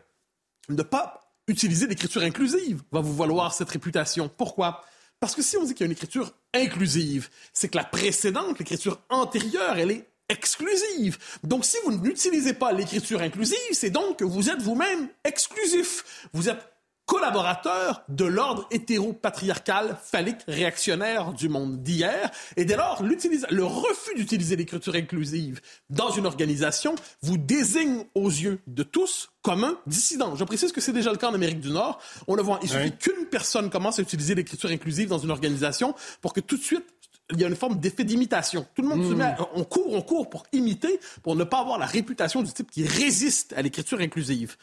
[0.68, 4.30] ne pas utiliser l'écriture inclusive va vous valoir cette réputation.
[4.34, 4.82] Pourquoi?
[5.18, 8.58] Parce que si on dit qu'il y a une écriture inclusive, c'est que la précédente,
[8.60, 11.18] l'écriture antérieure, elle est exclusive.
[11.42, 16.28] Donc si vous n'utilisez pas l'écriture inclusive, c'est donc que vous êtes vous-même exclusif.
[16.32, 16.74] Vous êtes
[17.06, 22.30] collaborateur de l'ordre hétéro-patriarcal, phallique, réactionnaire du monde d'hier.
[22.56, 25.60] Et dès lors, le refus d'utiliser l'écriture inclusive
[25.90, 30.34] dans une organisation vous désigne aux yeux de tous comme un dissident.
[30.37, 32.00] Je précise que c'est déjà le cas en Amérique du Nord.
[32.26, 32.58] On le voit.
[32.62, 36.56] Il suffit qu'une personne commence à utiliser l'écriture inclusive dans une organisation pour que tout
[36.56, 36.87] de suite
[37.32, 38.66] il y a une forme d'effet d'imitation.
[38.74, 39.18] Tout le monde se hmm.
[39.18, 42.70] met, on court, on court pour imiter, pour ne pas avoir la réputation du type
[42.70, 44.56] qui résiste à l'écriture inclusive.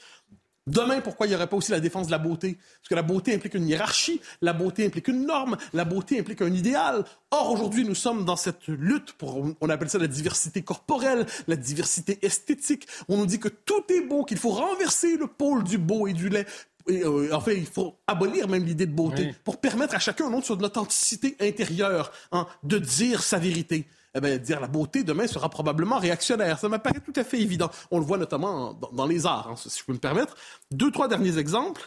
[0.67, 2.53] Demain, pourquoi il n'y aurait pas aussi la défense de la beauté?
[2.53, 6.43] Parce que la beauté implique une hiérarchie, la beauté implique une norme, la beauté implique
[6.43, 7.03] un idéal.
[7.31, 11.55] Or, aujourd'hui, nous sommes dans cette lutte pour, on appelle ça la diversité corporelle, la
[11.55, 12.87] diversité esthétique.
[13.09, 16.13] On nous dit que tout est beau, qu'il faut renverser le pôle du beau et
[16.13, 16.45] du laid.
[16.91, 20.33] Euh, en fait, il faut abolir même l'idée de beauté pour permettre à chacun un
[20.33, 25.03] autre sur de l'authenticité intérieure, hein, de dire sa vérité eh bien, dire la beauté
[25.03, 26.59] demain sera probablement réactionnaire.
[26.59, 27.71] Ça m'apparaît tout à fait évident.
[27.91, 30.35] On le voit notamment dans, les arts, hein, si je peux me permettre.
[30.71, 31.81] Deux, trois derniers exemples.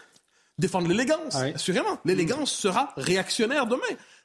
[0.58, 1.98] Défendre l'élégance, assurément.
[2.04, 3.82] L'élégance sera réactionnaire demain.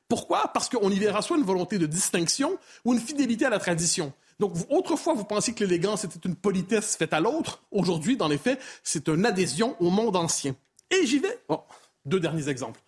[0.08, 0.52] Pourquoi?
[0.54, 4.14] Parce qu'on y verra soit une volonté de distinction ou une fidélité à la tradition.
[4.40, 7.64] Donc, autrefois, vous pensiez que l'élégance était une politesse faite à l'autre.
[7.72, 10.56] Aujourd'hui, dans les faits, c'est une adhésion au monde ancien.
[10.92, 11.40] Et j'y vais.
[12.06, 12.82] deux derniers exemples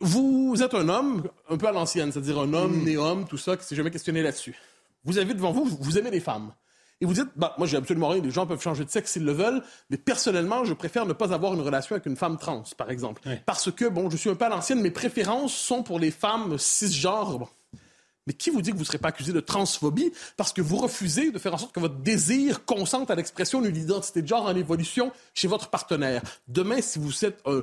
[0.00, 2.84] vous êtes un homme un peu à l'ancienne, c'est-à-dire un homme, mm.
[2.84, 4.56] né homme, tout ça, qui s'est jamais questionné là-dessus.
[5.04, 6.52] Vous avez devant vous, vous aimez les femmes.
[7.00, 9.24] Et vous dites, bah, moi j'ai absolument rien, les gens peuvent changer de sexe s'ils
[9.24, 12.64] le veulent, mais personnellement, je préfère ne pas avoir une relation avec une femme trans,
[12.78, 13.20] par exemple.
[13.44, 16.56] Parce que, bon, je suis un peu à l'ancienne, mes préférences sont pour les femmes
[16.56, 17.50] cisgenres.
[18.26, 20.76] Mais qui vous dit que vous ne serez pas accusé de transphobie parce que vous
[20.76, 24.46] refusez de faire en sorte que votre désir consente à l'expression d'une identité de genre
[24.46, 26.22] en évolution chez votre partenaire?
[26.48, 27.62] Demain, si vous êtes un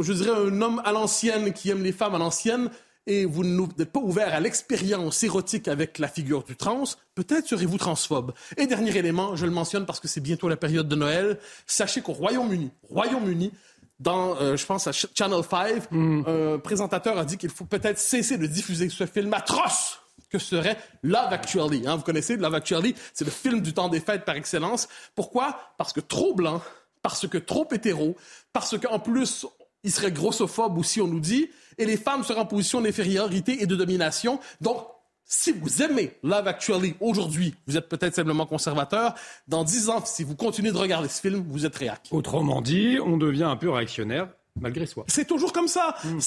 [0.00, 2.70] je dirais, un homme à l'ancienne qui aime les femmes à l'ancienne
[3.06, 6.84] et vous n'êtes pas ouvert à l'expérience érotique avec la figure du trans,
[7.14, 8.32] peut-être serez-vous transphobe.
[8.58, 12.02] Et dernier élément, je le mentionne parce que c'est bientôt la période de Noël, sachez
[12.02, 13.52] qu'au Royaume-Uni, Royaume-Uni,
[14.00, 16.24] dans, euh, je pense à Channel 5, mm.
[16.26, 20.76] un présentateur a dit qu'il faut peut-être cesser de diffuser ce film atroce que serait
[21.02, 21.86] Love Actually.
[21.86, 24.88] Hein, vous connaissez Love Actually, c'est le film du temps des fêtes par excellence.
[25.14, 25.58] Pourquoi?
[25.78, 26.60] Parce que trop blanc,
[27.02, 28.16] parce que trop hétéro,
[28.52, 29.46] parce qu'en plus
[29.84, 33.66] il serait grossophobe aussi, on nous dit, et les femmes seraient en position d'infériorité et
[33.66, 34.40] de domination.
[34.60, 34.84] Donc,
[35.28, 39.14] si vous aimez Love Actually aujourd'hui, vous êtes peut-être simplement conservateur.
[39.46, 42.08] Dans dix ans, si vous continuez de regarder ce film, vous êtes réac.
[42.10, 44.28] Autrement dit, on devient un peu réactionnaire
[44.60, 45.04] malgré soi.
[45.06, 45.94] C'est toujours comme ça.
[46.02, 46.18] Mm.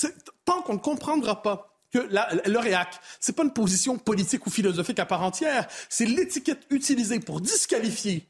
[0.45, 4.99] Tant qu'on ne comprendra pas que le réac, c'est pas une position politique ou philosophique
[4.99, 8.27] à part entière, c'est l'étiquette utilisée pour disqualifier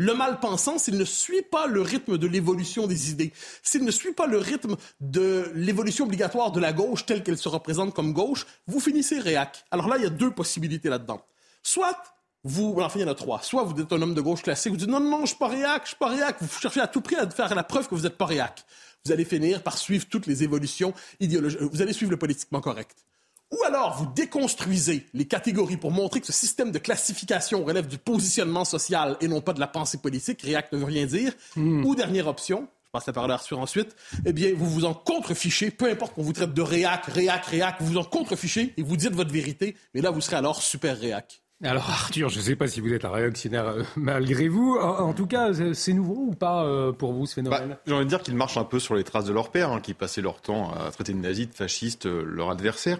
[0.00, 4.14] le mal-pensant, s'il ne suit pas le rythme de l'évolution des idées, s'il ne suit
[4.14, 8.46] pas le rythme de l'évolution obligatoire de la gauche telle qu'elle se représente comme gauche,
[8.66, 9.62] vous finissez réac.
[9.70, 11.20] Alors là, il y a deux possibilités là-dedans.
[11.62, 12.02] Soit
[12.44, 13.42] vous, enfin, il y en a trois.
[13.42, 15.48] Soit vous êtes un homme de gauche classique, vous dites non, non, je suis pas
[15.48, 16.36] réac, je suis pas réac.
[16.40, 18.64] Vous cherchez à tout prix à faire la preuve que vous n'êtes pas réac.
[19.04, 21.60] Vous allez finir par suivre toutes les évolutions idéologiques.
[21.60, 23.04] Vous allez suivre le politiquement correct.
[23.52, 27.98] Ou alors vous déconstruisez les catégories pour montrer que ce système de classification relève du
[27.98, 30.42] positionnement social et non pas de la pensée politique.
[30.42, 31.32] Réac ne veut rien dire.
[31.56, 31.84] Hmm.
[31.84, 34.94] Ou dernière option, je passe la parole à Arthur ensuite, eh bien, vous vous en
[34.94, 38.82] contrefichez, peu importe qu'on vous traite de réac, réac, réac, vous vous en contrefichez et
[38.82, 41.42] vous dites votre vérité, mais là, vous serez alors super réac.
[41.62, 44.76] Alors Arthur, je ne sais pas si vous êtes un réactionnaire euh, malgré vous.
[44.80, 47.68] En, tout cas, c'est nouveau ou pas euh, pour vous ce phénomène?
[47.68, 49.70] bah, J'ai envie de dire qu'ils marchent un peu sur les traces de leur père,
[49.70, 52.98] hein, qui passaient leur temps à traiter de nazis, de fascistes, euh, leur adversaire.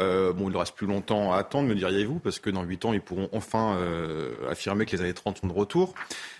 [0.00, 2.84] Euh, bon, il ne reste plus longtemps à attendre, me diriez-vous, parce que dans 8
[2.86, 5.94] ans, ils pourront enfin euh, affirmer que les années 30 sont de retour.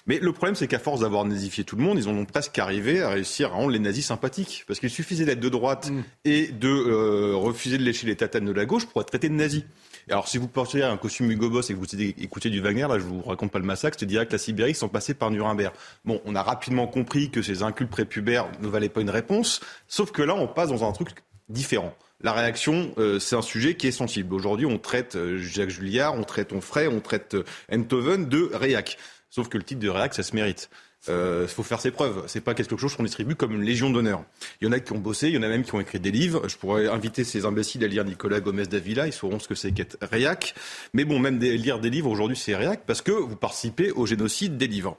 [0.06, 2.58] Mais le problème, c'est qu'à force d'avoir nazifié tout le monde, ils en ont presque
[2.58, 4.64] arrivé à réussir à rendre les nazis sympathiques.
[4.66, 6.02] Parce qu'il suffisait d'être de droite mm.
[6.24, 9.34] et de euh, refuser de lécher les tatanes de la gauche pour être traité de
[9.34, 9.64] nazi.
[10.08, 12.98] alors, si vous portez un costume Hugo Boss et que vous écoutez du Wagner, là,
[12.98, 15.72] je vous raconte pas le massacre, dirais que la Sibérie sont passés par Nuremberg.
[16.04, 20.10] Bon, on a rapidement compris que ces incultes prépubères ne valaient pas une réponse, sauf
[20.10, 21.10] que là, on passe dans un truc
[21.48, 21.94] différent.
[22.22, 24.34] La réaction, euh, c'est un sujet qui est sensible.
[24.34, 28.98] Aujourd'hui, on traite euh, Jacques Julliard, on traite Onfray, on traite euh, Enthoven de réac.
[29.30, 30.68] Sauf que le titre de réac, ça se mérite.
[31.08, 32.24] Il euh, faut faire ses preuves.
[32.26, 34.22] C'est pas quelque chose qu'on distribue comme une légion d'honneur.
[34.60, 35.98] Il y en a qui ont bossé, il y en a même qui ont écrit
[35.98, 36.46] des livres.
[36.46, 39.06] Je pourrais inviter ces imbéciles à lire Nicolas Gomez Davila.
[39.06, 40.54] Ils sauront ce que c'est qu'être réac.
[40.92, 44.58] Mais bon, même lire des livres aujourd'hui, c'est réac parce que vous participez au génocide
[44.58, 44.98] des livres.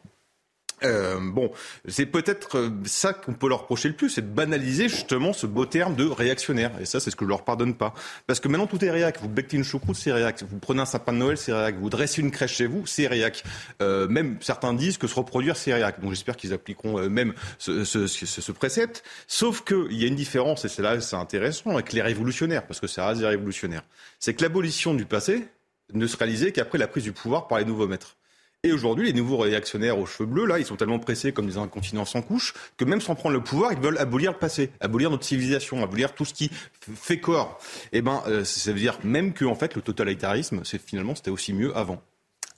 [0.83, 1.51] Euh, bon,
[1.87, 5.45] c'est peut-être euh, ça qu'on peut leur reprocher le plus, c'est de banaliser justement ce
[5.45, 6.71] beau terme de réactionnaire.
[6.79, 7.93] Et ça, c'est ce que je leur pardonne pas.
[8.27, 9.19] Parce que maintenant, tout est réac.
[9.21, 10.43] Vous bectez une choucroute, c'est réac.
[10.49, 11.75] Vous prenez un sapin de Noël, c'est réac.
[11.79, 13.43] Vous dressez une crèche chez vous, c'est réac.
[13.81, 15.99] Euh, même certains disent que se reproduire, c'est réac.
[16.01, 19.03] Donc j'espère qu'ils appliqueront même ce, ce, ce, ce, précepte.
[19.27, 22.79] Sauf qu'il y a une différence, et c'est là c'est intéressant, avec les révolutionnaires, parce
[22.79, 23.83] que ça reste des révolutionnaires.
[24.19, 25.47] C'est que l'abolition du passé
[25.93, 28.15] ne se réalisait qu'après la prise du pouvoir par les nouveaux maîtres.
[28.63, 31.57] Et aujourd'hui, les nouveaux réactionnaires aux cheveux bleus, là, ils sont tellement pressés comme des
[31.57, 35.09] incontinents sans couche que même sans prendre le pouvoir, ils veulent abolir le passé, abolir
[35.09, 37.59] notre civilisation, abolir tout ce qui fait corps.
[37.91, 41.31] Eh ben, euh, ça veut dire même que en fait, le totalitarisme, c'est finalement, c'était
[41.31, 42.03] aussi mieux avant.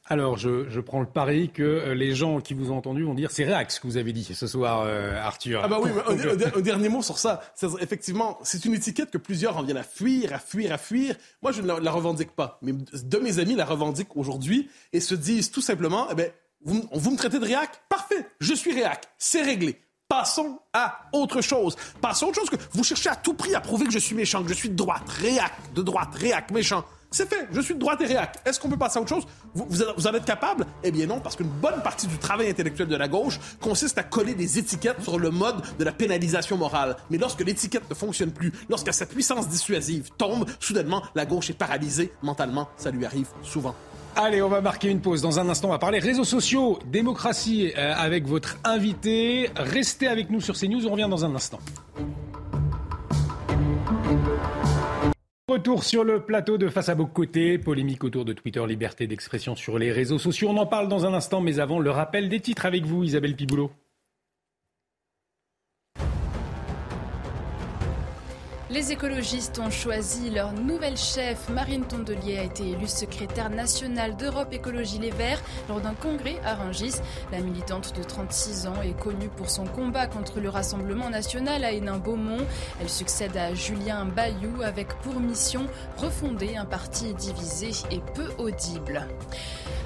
[0.05, 3.13] Alors, je, je, prends le pari que euh, les gens qui vous ont entendu vont
[3.13, 5.61] dire c'est réax ce que vous avez dit ce soir, euh, Arthur.
[5.63, 7.41] Ah bah oui, un, un, dernier mot sur ça.
[7.79, 11.15] Effectivement, c'est une étiquette que plusieurs en viennent à fuir, à fuir, à fuir.
[11.41, 14.99] Moi, je ne la, la revendique pas, mais de mes amis la revendiquent aujourd'hui et
[14.99, 16.31] se disent tout simplement, eh ben,
[16.65, 17.69] vous, vous me traitez de réac?
[17.87, 19.79] Parfait, je suis réac, c'est réglé.
[20.09, 21.75] Passons à autre chose.
[22.01, 24.15] Passons à autre chose que vous cherchez à tout prix à prouver que je suis
[24.15, 26.85] méchant, que je suis de droite, réac, de droite, réac, méchant.
[27.13, 28.39] C'est fait, je suis de droite et réac.
[28.43, 29.27] Est-ce qu'on peut passer à autre chose?
[29.53, 30.65] Vous, en êtes capable?
[30.83, 34.03] Eh bien non, parce qu'une bonne partie du travail intellectuel de la gauche consiste à
[34.03, 36.97] coller des étiquettes sur le mode de la pénalisation morale.
[37.11, 41.57] Mais lorsque l'étiquette ne fonctionne plus, lorsque sa puissance dissuasive tombe, soudainement, la gauche est
[41.57, 42.67] paralysée mentalement.
[42.77, 43.75] Ça lui arrive souvent.
[44.15, 45.21] Allez, on va marquer une pause.
[45.21, 49.51] Dans un instant, on va parler réseaux sociaux, démocratie euh, avec votre invité.
[49.55, 51.59] Restez avec nous sur CNews, on revient dans un instant.
[55.63, 59.55] Retour sur le plateau de Face à vos côtés, polémique autour de Twitter, liberté d'expression
[59.55, 60.49] sur les réseaux sociaux.
[60.49, 63.33] On en parle dans un instant, mais avant, le rappel des titres avec vous, Isabelle
[63.33, 63.71] Piboulot.
[68.73, 71.47] Les écologistes ont choisi leur nouvelle chef.
[71.49, 76.55] Marine Tondelier a été élue secrétaire nationale d'Europe Écologie Les Verts lors d'un congrès à
[76.55, 76.95] Rungis.
[77.31, 81.71] La militante de 36 ans est connue pour son combat contre le Rassemblement national à
[81.71, 82.47] Hénin-Beaumont.
[82.81, 89.05] Elle succède à Julien Bayou avec pour mission refonder un parti divisé et peu audible.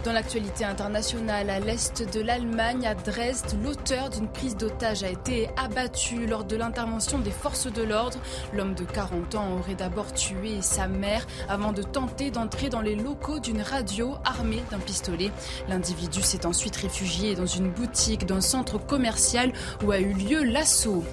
[0.08, 5.50] Dans l'actualité internationale, à l'est de l'Allemagne, à Dresde, l'auteur d'une prise d'otage a été
[5.58, 8.18] abattu lors de l'intervention des forces de l'ordre.
[8.78, 13.40] De 40 ans aurait d'abord tué sa mère avant de tenter d'entrer dans les locaux
[13.40, 15.32] d'une radio armée d'un pistolet.
[15.68, 19.52] L'individu s'est ensuite réfugié dans une boutique d'un centre commercial
[19.84, 21.04] où a eu lieu l'assaut.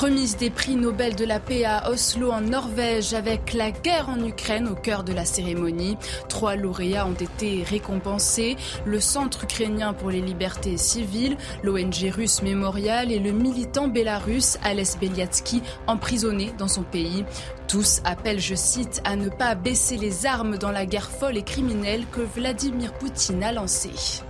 [0.00, 4.24] Remise des prix Nobel de la paix à Oslo en Norvège avec la guerre en
[4.24, 5.98] Ukraine au cœur de la cérémonie.
[6.30, 8.56] Trois lauréats ont été récompensés.
[8.86, 14.96] Le Centre ukrainien pour les libertés civiles, l'ONG russe Mémorial et le militant bélarusse Ales
[14.98, 17.26] Beliatsky emprisonné dans son pays.
[17.68, 21.42] Tous appellent, je cite, à ne pas baisser les armes dans la guerre folle et
[21.42, 24.22] criminelle que Vladimir Poutine a lancée.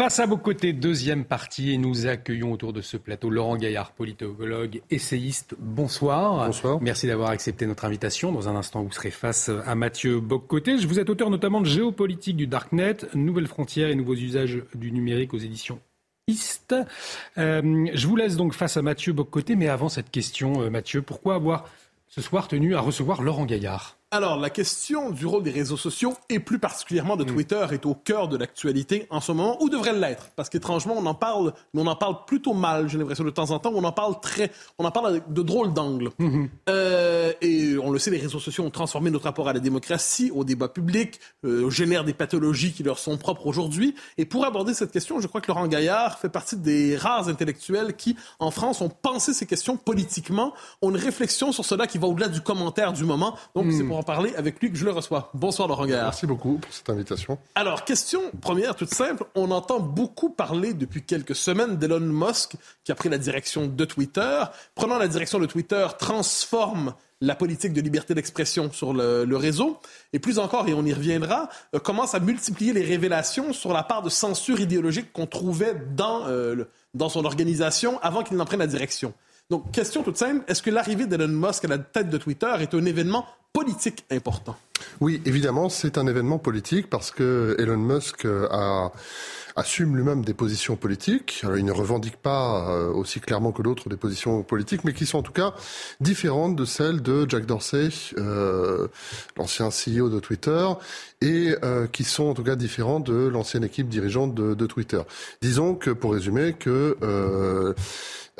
[0.00, 3.92] Face à vos côtés, deuxième partie, et nous accueillons autour de ce plateau Laurent Gaillard,
[3.92, 5.54] politologue, essayiste.
[5.58, 6.46] Bonsoir.
[6.46, 6.78] Bonsoir.
[6.80, 8.32] Merci d'avoir accepté notre invitation.
[8.32, 10.74] Dans un instant, vous serez face à Mathieu Boccoté.
[10.76, 15.34] Vous êtes auteur notamment de Géopolitique du Darknet, Nouvelles frontières et nouveaux usages du numérique
[15.34, 15.80] aux éditions
[16.28, 16.74] East.
[17.36, 21.02] Euh, je vous laisse donc face à Mathieu Boccoté, mais avant cette question, euh, Mathieu,
[21.02, 21.68] pourquoi avoir
[22.08, 23.99] ce soir tenu à recevoir Laurent Gaillard?
[24.12, 27.94] Alors, la question du rôle des réseaux sociaux, et plus particulièrement de Twitter, est au
[27.94, 31.80] cœur de l'actualité en ce moment, ou devrait l'être, parce qu'étrangement, on en parle, mais
[31.80, 34.50] on en parle plutôt mal, j'ai l'impression, de temps en temps, on en parle très,
[34.78, 36.10] on en parle de drôles d'angles.
[36.20, 36.48] Mm-hmm.
[36.68, 40.30] euh, et on le sait, les réseaux sociaux ont transformé notre rapport à la démocratie,
[40.34, 43.94] au débat public, euh, génèrent des pathologies qui leur sont propres aujourd'hui.
[44.18, 47.96] Et pour aborder cette question, je crois que Laurent Gaillard fait partie des rares intellectuels
[47.96, 52.06] qui, en France, ont pensé ces questions politiquement, ont une réflexion sur cela qui va
[52.06, 53.36] au-delà du commentaire du moment.
[53.54, 53.72] Donc, mm.
[53.72, 55.30] c'est pour en parler avec lui que je le reçois.
[55.34, 56.04] Bonsoir Laurent Gaillard.
[56.04, 57.38] Merci beaucoup pour cette invitation.
[57.54, 59.24] Alors, question première, toute simple.
[59.34, 63.84] On entend beaucoup parler depuis quelques semaines d'Elon Musk qui a pris la direction de
[63.84, 64.42] Twitter.
[64.74, 69.78] Prenant la direction de Twitter, transforme la politique de liberté d'expression sur le, le, réseau,
[70.14, 73.82] et plus encore, et on y reviendra, euh, commence à multiplier les révélations sur la
[73.82, 78.60] part de censure idéologique qu'on trouvait dans, euh, dans son organisation avant qu'il n'en prenne
[78.60, 79.12] la direction.
[79.50, 82.72] Donc, question toute simple, est-ce que l'arrivée d'Elon Musk à la tête de Twitter est
[82.72, 84.56] un événement politique important
[85.00, 88.92] Oui, évidemment, c'est un événement politique parce que Elon Musk a
[89.56, 91.40] assume lui-même des positions politiques.
[91.42, 95.06] Alors, il ne revendique pas euh, aussi clairement que l'autre des positions politiques, mais qui
[95.06, 95.54] sont en tout cas
[96.00, 98.88] différentes de celles de Jack Dorsey, euh,
[99.36, 100.66] l'ancien CEO de Twitter,
[101.20, 105.00] et euh, qui sont en tout cas différentes de l'ancienne équipe dirigeante de, Twitter.
[105.42, 107.74] Disons que, pour résumer, que euh,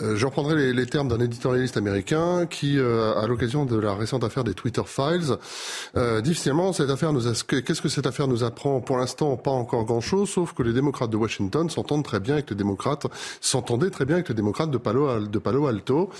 [0.02, 3.94] euh, je reprendrai les, les termes d'un éditorialiste américain qui, euh, à l'occasion de la
[3.94, 5.36] récente affaire des Twitter Files,
[5.96, 8.80] euh, dit finalement cette affaire nous qu'est-ce que cette affaire nous apprend?
[8.80, 12.50] Pour l'instant, pas encore grand-chose, sauf que les démocrates de Washington s'entendent très bien avec
[12.50, 13.06] les démocrates,
[13.40, 16.10] s'entendaient très bien avec les démocrates de Palo, de Palo Alto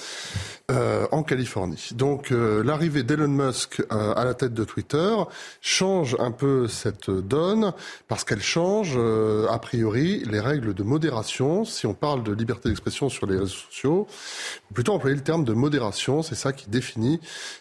[0.71, 1.91] euh, en Californie.
[1.93, 5.15] Donc euh, l'arrivée d'Elon Musk à la tête de Twitter
[5.61, 7.73] change un peu cette donne
[8.09, 11.65] parce qu'elle change a priori les règles de modération.
[11.65, 14.07] Si on parle de liberté d'expression sur les réseaux sociaux,
[14.75, 16.23] plutôt employer le terme de modération.
[16.23, 17.21] C'est ça qui définit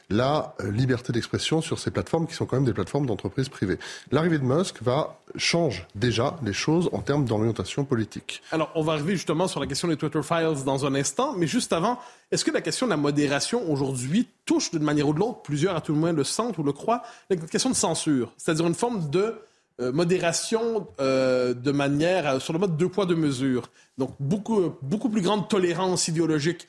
[0.09, 3.77] la euh, liberté d'expression sur ces plateformes qui sont quand même des plateformes d'entreprises privées.
[4.11, 8.41] L'arrivée de Musk va change déjà les choses en termes d'orientation politique.
[8.51, 11.45] Alors, on va arriver justement sur la question des Twitter Files dans un instant, mais
[11.45, 11.99] juste avant,
[12.31, 15.75] est-ce que la question de la modération aujourd'hui touche d'une manière ou de l'autre, plusieurs
[15.75, 18.75] à tout le moins le sentent ou le croient, la question de censure, c'est-à-dire une
[18.75, 19.35] forme de
[19.79, 23.71] euh, modération euh, de manière euh, sur le mode deux poids deux mesures.
[23.97, 26.67] Donc beaucoup beaucoup plus grande tolérance idéologique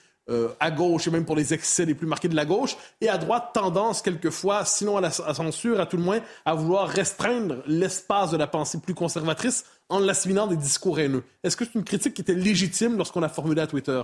[0.61, 3.19] à gauche et même pour les excès les plus marqués de la gauche, et à
[3.19, 8.31] droite, tendance quelquefois, sinon à la censure, à tout le moins, à vouloir restreindre l'espace
[8.31, 11.25] de la pensée plus conservatrice en l'assimilant des discours haineux.
[11.43, 14.01] Est-ce que c'est une critique qui était légitime lorsqu'on l'a formulée à Twitter?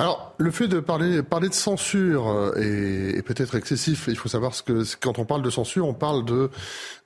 [0.00, 4.04] Alors, le fait de parler, parler de censure euh, est, est peut-être excessif.
[4.06, 6.50] Il faut savoir ce que quand on parle de censure, on parle de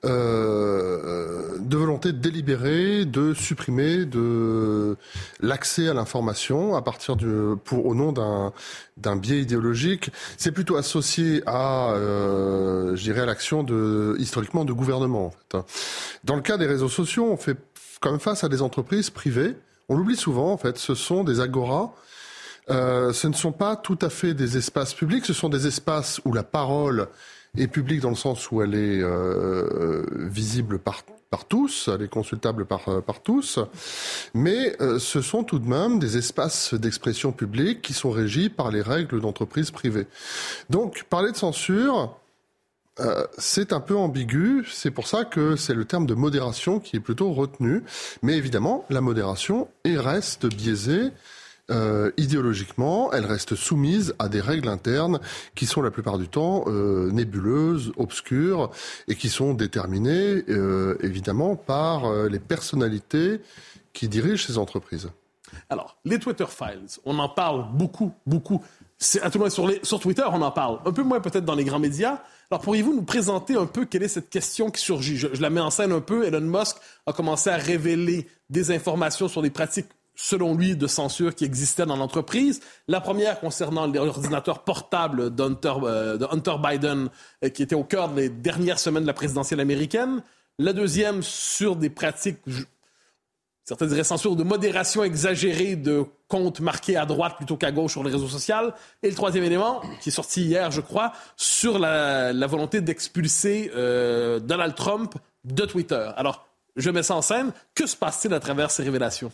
[0.05, 4.95] euh, de volonté délibérée de supprimer de
[5.41, 8.53] l'accès à l'information à partir du pour au nom d'un
[8.97, 10.11] d'un biais idéologique.
[10.37, 15.25] C'est plutôt associé à, euh, je dirais, à l'action de historiquement de gouvernement.
[15.25, 15.65] En fait.
[16.25, 17.57] Dans le cas des réseaux sociaux, on fait
[18.01, 19.55] quand même face à des entreprises privées.
[19.89, 20.77] On l'oublie souvent, en fait.
[20.77, 21.95] Ce sont des agoras
[22.69, 26.21] euh, ce ne sont pas tout à fait des espaces publics, ce sont des espaces
[26.25, 27.07] où la parole
[27.57, 32.09] est publique dans le sens où elle est euh, visible par, par tous, elle est
[32.09, 33.57] consultable par, euh, par tous,
[34.35, 38.69] mais euh, ce sont tout de même des espaces d'expression publique qui sont régis par
[38.69, 40.05] les règles d'entreprise privée.
[40.69, 42.19] Donc parler de censure,
[42.99, 46.97] euh, c'est un peu ambigu, c'est pour ça que c'est le terme de modération qui
[46.97, 47.81] est plutôt retenu,
[48.21, 51.09] mais évidemment la modération reste biaisée
[51.71, 55.21] euh, idéologiquement, elle reste soumise à des règles internes
[55.55, 58.69] qui sont la plupart du temps euh, nébuleuses, obscures
[59.07, 63.39] et qui sont déterminées euh, évidemment par les personnalités
[63.93, 65.09] qui dirigent ces entreprises.
[65.69, 68.61] Alors, les Twitter Files, on en parle beaucoup, beaucoup.
[68.97, 70.79] C'est à tout le moins sur Twitter, on en parle.
[70.85, 72.19] Un peu moins peut-être dans les grands médias.
[72.51, 75.17] Alors, pourriez-vous nous présenter un peu quelle est cette question qui surgit?
[75.17, 76.25] Je, je la mets en scène un peu.
[76.25, 81.35] Elon Musk a commencé à révéler des informations sur des pratiques selon lui, de censure
[81.35, 82.61] qui existait dans l'entreprise.
[82.87, 87.09] La première concernant l'ordinateur portable euh, de Hunter Biden,
[87.43, 90.21] euh, qui était au cœur des dernières semaines de la présidentielle américaine.
[90.59, 92.37] La deuxième sur des pratiques,
[93.63, 98.03] certains diraient censure, de modération exagérée de comptes marqués à droite plutôt qu'à gauche sur
[98.03, 98.71] les réseaux sociaux.
[99.01, 103.71] Et le troisième élément, qui est sorti hier, je crois, sur la, la volonté d'expulser
[103.75, 106.11] euh, Donald Trump de Twitter.
[106.15, 106.45] Alors,
[106.75, 107.51] je mets ça en scène.
[107.73, 109.31] Que se passe-t-il à travers ces révélations?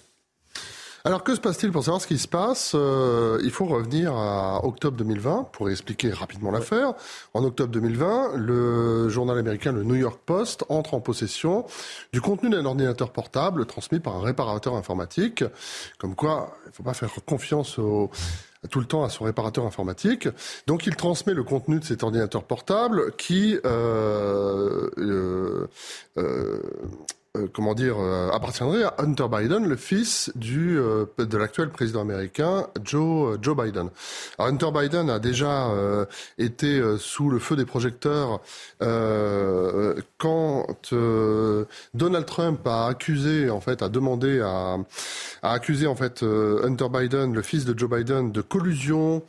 [1.06, 4.66] Alors que se passe-t-il pour savoir ce qui se passe euh, Il faut revenir à
[4.66, 6.94] octobre 2020 pour expliquer rapidement l'affaire.
[7.34, 11.66] En octobre 2020, le journal américain le New York Post entre en possession
[12.12, 15.44] du contenu d'un ordinateur portable transmis par un réparateur informatique.
[16.00, 18.10] Comme quoi, il ne faut pas faire confiance au
[18.70, 20.28] tout le temps à son réparateur informatique.
[20.68, 25.68] Donc il transmet le contenu de cet ordinateur portable qui euh, euh,
[26.18, 26.60] euh
[27.38, 32.02] euh, comment dire, euh, appartiendrait à Hunter Biden, le fils du, euh, de l'actuel président
[32.02, 33.92] américain Joe, Joe Biden.
[34.40, 35.70] Alors, Hunter Biden a déjà
[36.40, 38.42] été sous le feu des projecteurs
[38.80, 40.66] quand
[41.94, 44.78] Donald Trump a accusé, en fait, a demandé à,
[45.44, 49.24] a accusé en fait Hunter Biden, le fils de Joe Biden, de collusion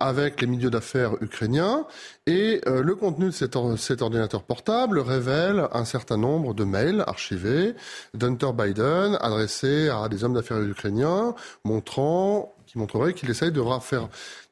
[0.00, 1.86] avec les milieux d'affaires ukrainiens.
[2.26, 7.74] Et euh, le contenu de cet, ordinateur portable révèle un certain nombre de mails archivés
[8.14, 13.62] d'Hunter Biden adressés à des hommes d'affaires ukrainiens, montrant, qui montreraient qu'il essaye de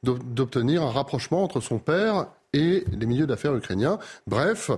[0.03, 3.99] d'obtenir un rapprochement entre son père et les milieux d'affaires ukrainiens.
[4.27, 4.70] Bref,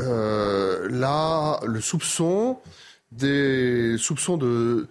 [0.00, 2.58] euh, là, le soupçon
[3.12, 4.88] des soupçons de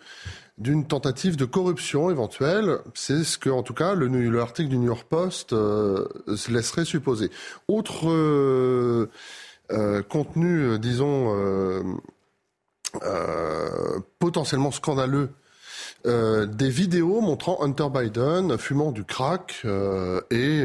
[0.57, 2.79] d'une tentative de corruption éventuelle.
[2.93, 6.07] C'est ce que, en tout cas, l'article du New York Post euh,
[6.49, 7.29] laisserait supposer.
[7.67, 9.09] Autre euh,
[9.71, 11.99] euh, contenu, disons,
[14.19, 15.29] potentiellement scandaleux
[16.05, 19.65] des vidéos montrant Hunter Biden fumant du crack
[20.29, 20.63] et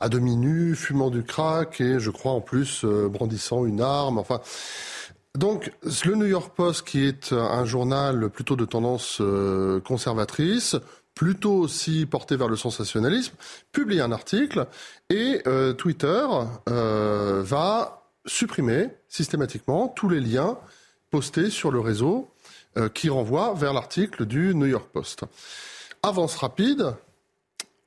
[0.00, 4.18] à demi nu, fumant du crack et je crois en plus brandissant une arme.
[4.18, 4.40] Enfin,
[5.38, 5.70] donc,
[6.04, 10.74] le New York Post, qui est un journal plutôt de tendance euh, conservatrice,
[11.14, 13.34] plutôt aussi porté vers le sensationnalisme,
[13.70, 14.66] publie un article
[15.10, 16.26] et euh, Twitter
[16.68, 20.58] euh, va supprimer systématiquement tous les liens
[21.10, 22.28] postés sur le réseau
[22.94, 25.24] qui renvoient vers l'article du New York Post.
[26.02, 26.94] Avance rapide,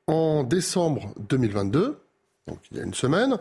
[0.08, 1.98] en décembre 2022,
[2.48, 3.38] donc il y a une semaine,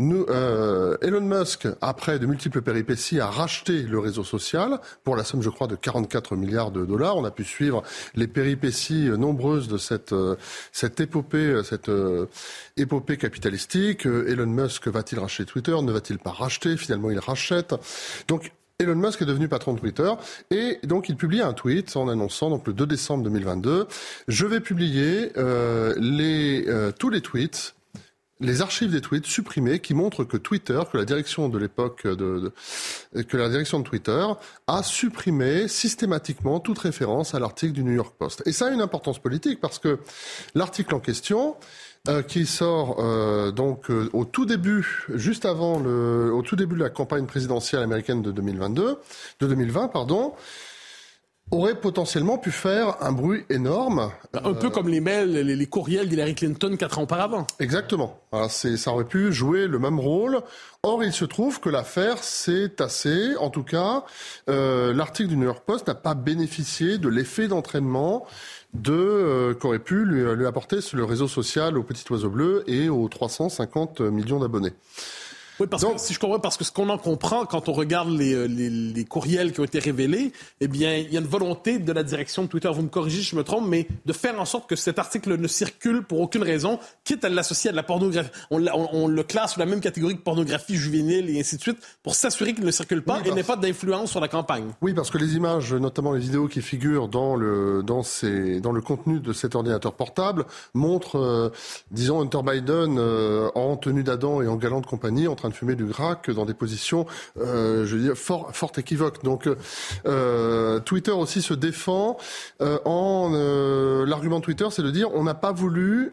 [0.00, 5.24] nous, euh, Elon Musk, après de multiples péripéties, a racheté le réseau social pour la
[5.24, 7.16] somme, je crois, de 44 milliards de dollars.
[7.16, 7.82] On a pu suivre
[8.14, 10.36] les péripéties nombreuses de cette, euh,
[10.70, 11.90] cette épopée, euh, cette
[12.76, 14.06] épopée capitalistique.
[14.06, 15.74] Elon Musk va-t-il racheter Twitter?
[15.82, 16.76] Ne va-t-il pas racheter?
[16.76, 17.74] Finalement, il rachète.
[18.28, 20.12] Donc, Elon Musk est devenu patron de Twitter
[20.52, 23.88] et donc il publie un tweet en annonçant donc le 2 décembre 2022
[24.28, 25.32] je vais publier
[25.96, 27.74] les, tous les tweets
[28.40, 32.52] les archives des tweets supprimés qui montrent que Twitter, que la direction de l'époque de,
[33.28, 34.26] que la direction de Twitter
[34.66, 38.42] a supprimé systématiquement toute référence à l'article du New York Post.
[38.46, 39.98] Et ça a une importance politique parce que
[40.54, 41.56] l'article en question
[42.08, 46.74] euh, qui sort euh, donc euh, au tout début, juste avant le, au tout début
[46.74, 48.98] de la campagne présidentielle américaine de 2022,
[49.40, 50.32] de 2020, pardon,
[51.50, 54.10] aurait potentiellement pu faire un bruit énorme.
[54.34, 57.46] Un peu comme les mails, les, courriels d'Hillary Clinton quatre ans auparavant.
[57.58, 58.18] Exactement.
[58.48, 60.40] ça aurait pu jouer le même rôle.
[60.82, 63.36] Or, il se trouve que l'affaire s'est assez.
[63.36, 64.04] En tout cas,
[64.48, 68.26] euh, l'article du New York Post n'a pas bénéficié de l'effet d'entraînement
[68.74, 72.64] de euh, qu'aurait pu lui, lui apporter sur le réseau social au Petit Oiseau Bleu
[72.66, 74.72] et aux 350 millions d'abonnés.
[75.60, 78.08] Oui, parce que si je comprends, parce que ce qu'on en comprend quand on regarde
[78.10, 81.78] euh, les, les, courriels qui ont été révélés, eh bien, il y a une volonté
[81.78, 84.40] de la direction de Twitter, vous me corrigez si je me trompe, mais de faire
[84.40, 87.76] en sorte que cet article ne circule pour aucune raison, quitte à l'associer à de
[87.76, 88.30] la pornographie.
[88.50, 91.78] On, on, le classe sous la même catégorie que pornographie juvénile et ainsi de suite,
[92.02, 94.66] pour s'assurer qu'il ne circule pas et n'ait pas d'influence sur la campagne.
[94.80, 98.72] Oui, parce que les images, notamment les vidéos qui figurent dans le, dans ces, dans
[98.72, 100.44] le contenu de cet ordinateur portable,
[100.74, 101.50] montrent, euh,
[101.90, 105.74] disons, Hunter Biden euh, en tenue d'Adam et en galante compagnie en train de fumer
[105.74, 107.06] du grac dans des positions,
[107.38, 109.22] euh, je veux dire, fort, équivoques.
[109.24, 109.48] Donc
[110.06, 112.16] euh, Twitter aussi se défend
[112.60, 113.28] euh, en
[114.06, 116.10] l'argument de Twitter, c'est de dire on n'a pas voulu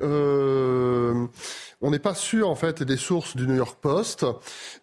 [1.82, 4.26] on n'est pas sûr en fait des sources du New York Post.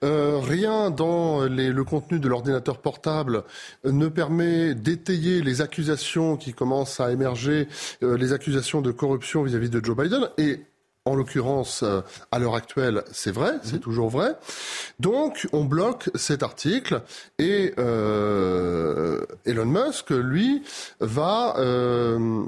[0.02, 3.44] rien dans le contenu de l'ordinateur portable
[3.84, 7.68] ne permet d'étayer les accusations qui commencent à émerger,
[8.02, 10.28] les accusations de corruption vis-à-vis -vis de Joe Biden.
[10.38, 10.60] Et
[11.04, 12.00] en l'occurrence, euh,
[12.30, 13.80] à l'heure actuelle, c'est vrai, c'est mhm.
[13.80, 14.36] toujours vrai.
[15.00, 17.02] Donc, on bloque cet article
[17.38, 20.62] et euh, Elon Musk, lui,
[21.00, 21.54] va...
[21.58, 22.44] Euh,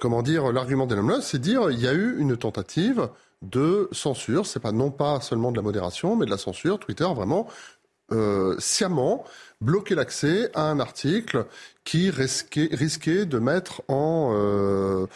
[0.00, 3.08] comment dire, l'argument d'Elon Musk, c'est dire il y a eu une tentative
[3.42, 4.46] de censure.
[4.46, 6.78] C'est pas non pas seulement de la modération, mais de la censure.
[6.78, 7.46] Twitter a vraiment
[8.58, 9.26] sciemment
[9.60, 11.44] bloqué l'accès à un article
[11.84, 15.06] qui risquait, risquait de mettre en,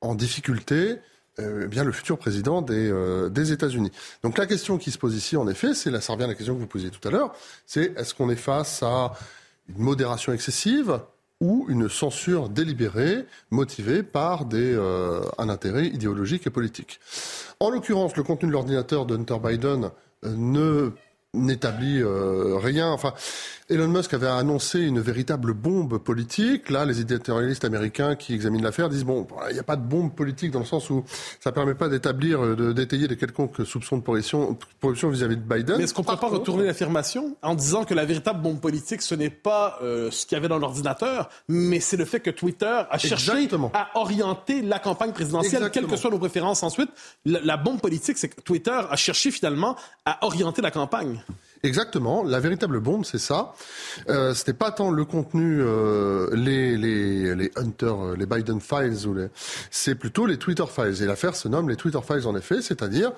[0.00, 0.98] en difficulté
[1.40, 3.90] euh, bien le futur président des, euh, des États-Unis.
[4.22, 6.34] Donc la question qui se pose ici, en effet, c'est là, ça revient à la
[6.34, 7.32] question que vous posiez tout à l'heure,
[7.66, 9.12] c'est est-ce qu'on est face à
[9.68, 11.00] une modération excessive
[11.40, 17.00] ou une censure délibérée motivée par euh, un intérêt idéologique et politique?
[17.60, 19.90] En l'occurrence, le contenu de l'ordinateur de Hunter Biden
[20.22, 20.92] ne
[21.34, 22.90] n'établit rien.
[22.90, 23.14] Enfin,
[23.70, 26.70] Elon Musk avait annoncé une véritable bombe politique.
[26.70, 30.12] Là, les éditorialistes américains qui examinent l'affaire disent bon, il n'y a pas de bombe
[30.12, 31.04] politique dans le sens où
[31.38, 35.76] ça ne permet pas d'établir, euh, d'étayer de quelconques soupçons de corruption, vis-à-vis de Biden.
[35.78, 39.02] Mais est-ce qu'on ne peut pas retourner l'affirmation en disant que la véritable bombe politique,
[39.02, 42.30] ce n'est pas euh, ce qu'il y avait dans l'ordinateur, mais c'est le fait que
[42.30, 46.90] Twitter a cherché à orienter la campagne présidentielle, quelles que soient nos préférences ensuite.
[47.24, 51.19] la bombe politique, c'est que Twitter a cherché finalement à orienter la campagne.
[51.62, 52.24] Exactement.
[52.24, 53.52] La véritable bombe, c'est ça.
[54.08, 59.06] Euh, C'était pas tant le contenu, euh, les, les, les Hunter, euh, les Biden Files,
[59.06, 59.26] ou les...
[59.70, 61.02] c'est plutôt les Twitter Files.
[61.02, 63.12] Et l'affaire se nomme les Twitter Files, en effet, c'est-à-dire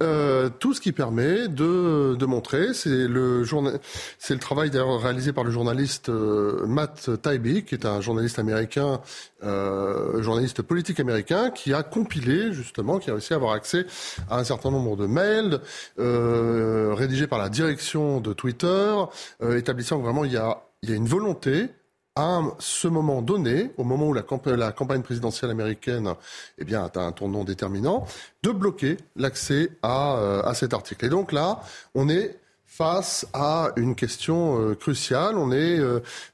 [0.00, 2.72] euh, tout ce qui permet de, de montrer.
[2.72, 3.80] C'est le, journal...
[4.20, 8.38] c'est le travail d'ailleurs réalisé par le journaliste euh, Matt Taibbi, qui est un journaliste
[8.38, 9.00] américain
[9.44, 13.86] euh, journaliste politique américain qui a compilé justement, qui a réussi à avoir accès
[14.30, 15.60] à un certain nombre de mails
[15.96, 18.94] rédigés par la direction de Twitter,
[19.42, 21.68] euh, établissant que vraiment il y a il y a une volonté
[22.14, 26.14] à ce moment donné, au moment où la, campagne présidentielle américaine
[26.58, 28.06] eh bien, atteint un tournant déterminant,
[28.42, 31.04] de bloquer l'accès à, euh, à, cet article.
[31.04, 31.62] Et donc là,
[31.94, 35.36] on est face à une question euh, cruciale.
[35.36, 35.80] On est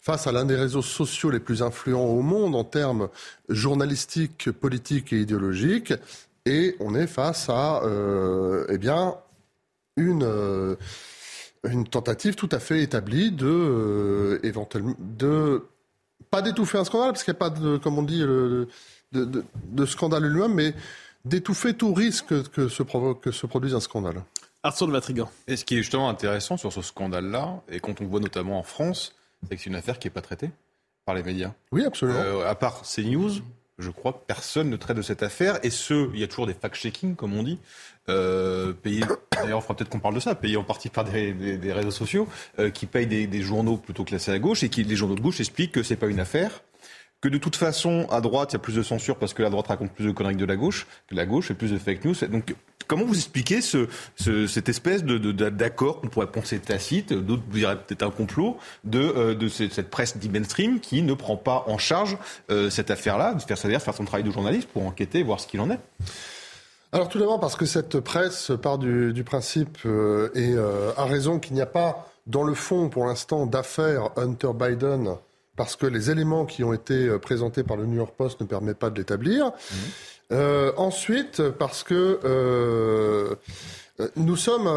[0.00, 3.08] face à l'un des réseaux sociaux les plus influents au monde en termes
[3.50, 5.92] journalistiques, politiques et idéologiques.
[6.46, 7.82] Et on est face à
[8.68, 9.16] eh bien,
[9.96, 10.76] une
[11.64, 15.64] une tentative tout à fait établie de éventuellement de
[16.30, 18.68] pas d'étouffer un scandale, parce qu'il n'y a pas, de, comme on dit, de,
[19.12, 20.74] de, scandale lui-même, mais
[21.24, 24.22] d'étouffer tout risque que se, provoque, que se produise un scandale.
[24.62, 25.30] Arthur de Matrigan.
[25.46, 28.62] Et ce qui est justement intéressant sur ce scandale-là, et quand on voit notamment en
[28.62, 29.14] France,
[29.48, 30.50] c'est que c'est une affaire qui n'est pas traitée
[31.04, 31.52] par les médias.
[31.70, 32.18] Oui, absolument.
[32.18, 33.30] Euh, à part CNews,
[33.78, 35.58] je crois que personne ne traite de cette affaire.
[35.62, 37.58] Et ce, il y a toujours des fact-checking, comme on dit,
[38.08, 41.72] euh, payés, d'ailleurs, il peut-être qu'on parle de ça, payés en partie par des, des,
[41.72, 42.28] réseaux sociaux,
[42.58, 45.20] euh, qui payent des, des, journaux plutôt classés à gauche, et qui, les journaux de
[45.20, 46.62] gauche expliquent que c'est pas une affaire,
[47.24, 49.48] que de toute façon, à droite, il y a plus de censure parce que la
[49.48, 51.78] droite raconte plus de conneries que de la gauche, que la gauche fait plus de
[51.78, 52.14] fake news.
[52.30, 52.54] Donc,
[52.86, 55.16] comment vous expliquez ce, ce, cette espèce de,
[55.48, 60.18] d'accord qu'on pourrait penser tacite, d'autres diraient peut-être un complot, de, euh, de cette presse
[60.18, 62.18] dit mainstream qui ne prend pas en charge
[62.50, 65.70] euh, cette affaire-là, c'est-à-dire faire son travail de journaliste pour enquêter, voir ce qu'il en
[65.70, 65.80] est?
[66.94, 71.04] Alors tout d'abord parce que cette presse part du, du principe euh, et euh, a
[71.04, 75.16] raison qu'il n'y a pas dans le fond pour l'instant d'affaires Hunter Biden
[75.56, 78.46] parce que les éléments qui ont été euh, présentés par le New York Post ne
[78.46, 79.46] permettent pas de l'établir.
[79.46, 79.74] Mmh.
[80.32, 83.34] Euh, ensuite parce que euh,
[84.16, 84.68] nous sommes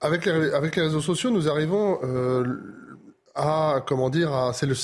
[0.00, 1.98] avec les, avec les réseaux sociaux, nous arrivons
[3.34, 4.74] à comment dire, c'est le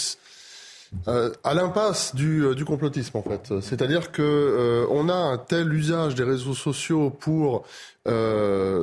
[1.07, 3.61] euh, à l'impasse du, euh, du, complotisme en fait.
[3.61, 7.67] C'est-à-dire que euh, on a un tel usage des réseaux sociaux pour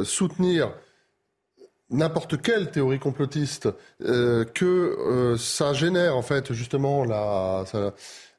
[0.04, 0.72] soutenir
[1.90, 7.64] n'importe quelle théorie complotiste que ça génère en fait justement la,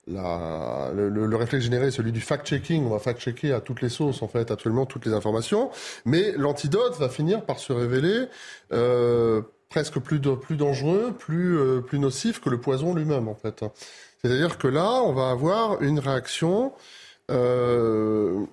[0.07, 2.85] le, le, réflexe généré, celui du fact-checking.
[2.85, 5.71] On va fact-checker à toutes les sauces, en fait, absolument toutes les informations.
[6.05, 8.27] Mais l'antidote va finir par se révéler
[8.73, 13.65] euh, presque plus, plus dangereux, plus, euh, plus nocif que le poison lui-même, en fait.
[14.23, 16.73] C'est-à-dire que là, on va avoir une réaction
[17.31, 18.45] euh,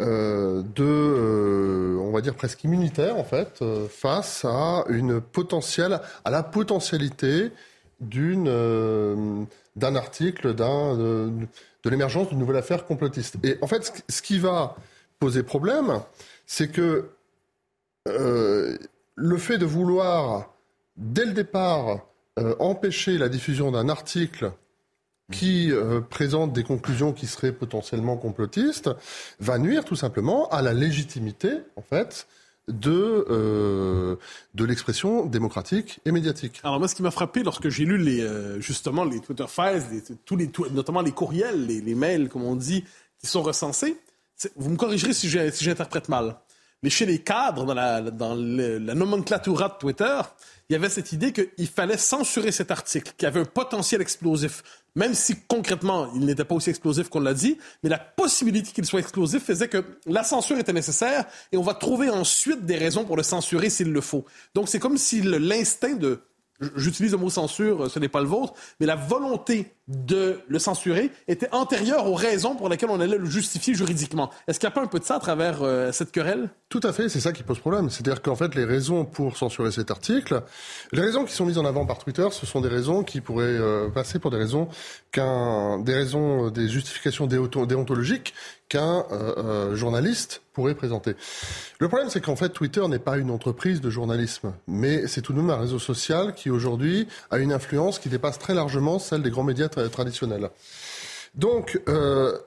[0.00, 6.42] euh, de, on va dire presque immunitaire, en fait, face à une potentielle, à la
[6.42, 7.50] potentialité
[8.00, 11.48] d'une, d'un article, d'un, de,
[11.84, 13.36] l'émergence d'une nouvelle affaire complotiste.
[13.44, 14.76] Et en fait, ce qui va
[15.18, 16.00] poser problème,
[16.46, 17.10] c'est que
[19.22, 20.52] le fait de vouloir,
[20.96, 22.00] dès le départ,
[22.38, 24.52] euh, empêcher la diffusion d'un article
[25.30, 28.90] qui euh, présente des conclusions qui seraient potentiellement complotistes,
[29.38, 32.26] va nuire tout simplement à la légitimité, en fait,
[32.66, 34.16] de, euh,
[34.54, 36.60] de l'expression démocratique et médiatique.
[36.64, 38.24] Alors moi, ce qui m'a frappé lorsque j'ai lu
[38.58, 42.84] justement les Twitter Files, tous les, notamment les courriels, les, mails, comme on dit,
[43.18, 43.96] qui sont recensés,
[44.56, 46.36] vous me corrigerez si j'interprète mal.
[46.82, 50.20] Mais chez les cadres, dans la, dans de Twitter,
[50.68, 54.62] il y avait cette idée qu'il fallait censurer cet article, qui avait un potentiel explosif.
[54.96, 58.84] Même si concrètement, il n'était pas aussi explosif qu'on l'a dit, mais la possibilité qu'il
[58.84, 63.04] soit explosif faisait que la censure était nécessaire et on va trouver ensuite des raisons
[63.04, 64.24] pour le censurer s'il le faut.
[64.54, 66.20] Donc c'est comme si l'instinct de
[66.76, 71.10] j'utilise le mot censure, ce n'est pas le vôtre, mais la volonté de le censurer
[71.26, 74.30] était antérieure aux raisons pour lesquelles on allait le justifier juridiquement.
[74.46, 76.50] Est-ce qu'il n'y a pas un peu de ça à travers euh, cette querelle?
[76.68, 77.90] Tout à fait, c'est ça qui pose problème.
[77.90, 80.42] C'est-à-dire qu'en fait, les raisons pour censurer cet article,
[80.92, 83.46] les raisons qui sont mises en avant par Twitter, ce sont des raisons qui pourraient
[83.46, 84.68] euh, passer pour des raisons
[85.14, 88.32] des raisons, des justifications déontologiques
[88.68, 91.14] qu'un euh, journaliste pourrait présenter.
[91.78, 95.34] Le problème, c'est qu'en fait, Twitter n'est pas une entreprise de journalisme, mais c'est tout
[95.34, 99.22] de même un réseau social qui aujourd'hui a une influence qui dépasse très largement celle
[99.22, 100.50] des grands médias traditionnels.
[101.34, 102.38] Donc, euh,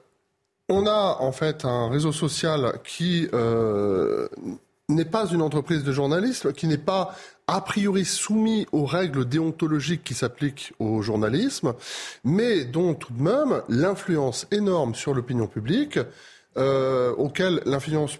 [0.68, 4.28] on a en fait un réseau social qui euh,
[4.88, 7.14] n'est pas une entreprise de journalisme, qui n'est pas
[7.48, 11.74] a priori soumis aux règles déontologiques qui s'appliquent au journalisme,
[12.24, 15.98] mais dont tout de même l'influence énorme sur l'opinion publique,
[16.56, 18.18] euh, auquel l'influence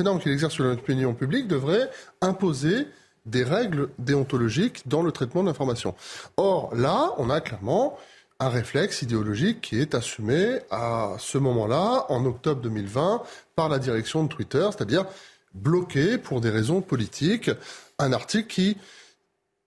[0.00, 2.86] énorme qu'il exerce sur l'opinion publique devrait imposer
[3.26, 5.94] des règles déontologiques dans le traitement de l'information.
[6.36, 7.98] Or, là, on a clairement
[8.40, 13.22] un réflexe idéologique qui est assumé à ce moment-là, en octobre 2020,
[13.56, 15.06] par la direction de Twitter, c'est-à-dire
[15.54, 17.50] bloquer pour des raisons politiques
[17.98, 18.76] un article qui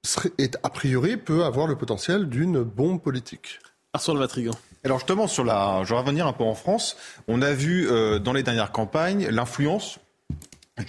[0.05, 3.59] serait, est, a priori peut avoir le potentiel d'une bombe politique.
[3.93, 4.53] Arsène Matrigan.
[4.85, 6.95] Alors justement, sur la, je vais revenir un peu en France.
[7.27, 9.99] On a vu euh, dans les dernières campagnes l'influence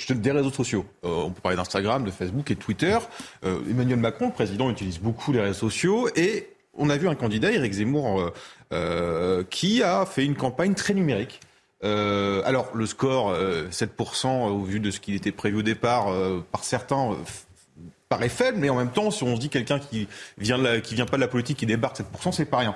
[0.08, 0.86] des réseaux sociaux.
[1.02, 2.96] on peut parler d'Instagram, de Facebook et de Twitter.
[3.42, 7.52] Emmanuel Macron, le président, utilise beaucoup les réseaux sociaux et on a vu un candidat,
[7.52, 8.32] Éric Zemmour,
[9.50, 11.40] qui a fait une campagne très numérique.
[11.84, 16.12] Euh, alors le score, euh, 7% au vu de ce qui était prévu au départ
[16.12, 17.16] euh, par certains euh,
[18.08, 20.06] paraît faible, mais en même temps, si on se dit quelqu'un qui
[20.38, 22.74] vient de qui vient pas de la politique, qui débarque 7%, c'est pas rien.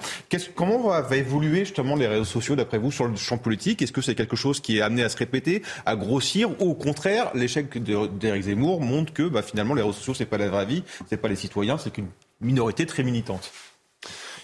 [0.56, 3.80] comment va, va, évoluer justement les réseaux sociaux d'après vous sur le champ politique?
[3.82, 6.74] Est-ce que c'est quelque chose qui est amené à se répéter, à grossir, ou au
[6.74, 10.66] contraire, l'échec d'Éric Zemmour montre que bah, finalement les réseaux sociaux c'est pas la vraie
[10.66, 12.08] vie, c'est pas les citoyens, c'est qu'une
[12.40, 13.52] minorité très militante?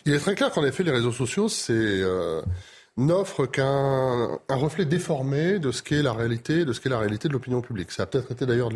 [0.05, 2.03] Il est très clair qu'en effet les réseaux sociaux c'est
[2.96, 7.28] n'offre qu'un un reflet déformé de ce qu'est la réalité, de ce qu'est la réalité
[7.28, 7.90] de l'opinion publique.
[7.90, 8.70] Ça a peut-être été d'ailleurs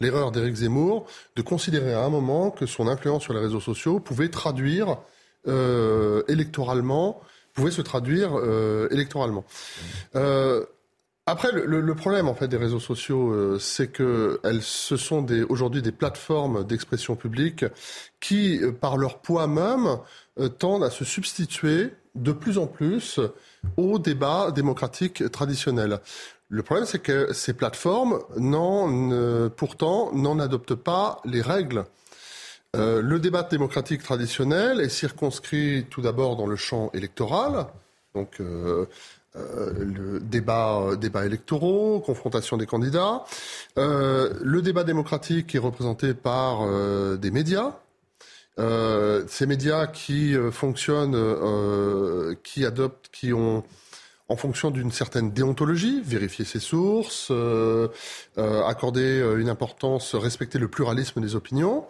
[0.00, 1.06] l'erreur d'Éric Zemmour
[1.36, 4.98] de considérer à un moment que son influence sur les réseaux sociaux pouvait traduire
[5.48, 7.20] euh, électoralement,
[7.54, 9.44] pouvait se traduire euh, électoralement.
[10.14, 10.64] Euh,
[11.26, 15.82] après, le, problème en fait des réseaux sociaux, euh, c'est que elles, ce sont aujourd'hui
[15.82, 17.64] des plateformes d'expression publique
[18.20, 19.98] qui, euh, par leur poids même,
[20.38, 23.20] euh, tendent à se substituer de plus en plus
[23.76, 26.00] au débat démocratique traditionnel.
[26.48, 28.18] Le problème, c'est que ces plateformes,
[29.56, 31.84] pourtant, n'en adoptent pas les règles.
[32.74, 37.66] Le débat démocratique traditionnel est circonscrit tout d'abord dans le champ électoral,
[38.16, 38.40] donc
[39.36, 43.24] euh, le débat, débat électoraux, confrontation des candidats.
[43.76, 46.66] le débat démocratique est représenté par
[47.18, 47.74] des médias,
[48.60, 53.64] euh, ces médias qui euh, fonctionnent, euh, qui adoptent, qui ont
[54.28, 57.32] en fonction d'une certaine déontologie, vérifier ses sources,
[58.36, 61.84] accorder une importance, respecter le pluralisme des opinions.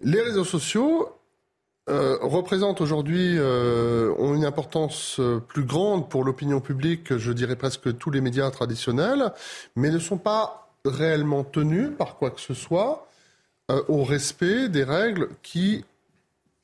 [0.00, 1.10] Les réseaux sociaux
[1.88, 8.20] représentent aujourd'hui, ont une importance plus grande pour l'opinion publique, je dirais presque tous les
[8.20, 9.32] médias traditionnels,
[9.76, 13.06] mais ne sont pas réellement tenus par quoi que ce soit
[13.70, 15.84] euh, au respect des règles qui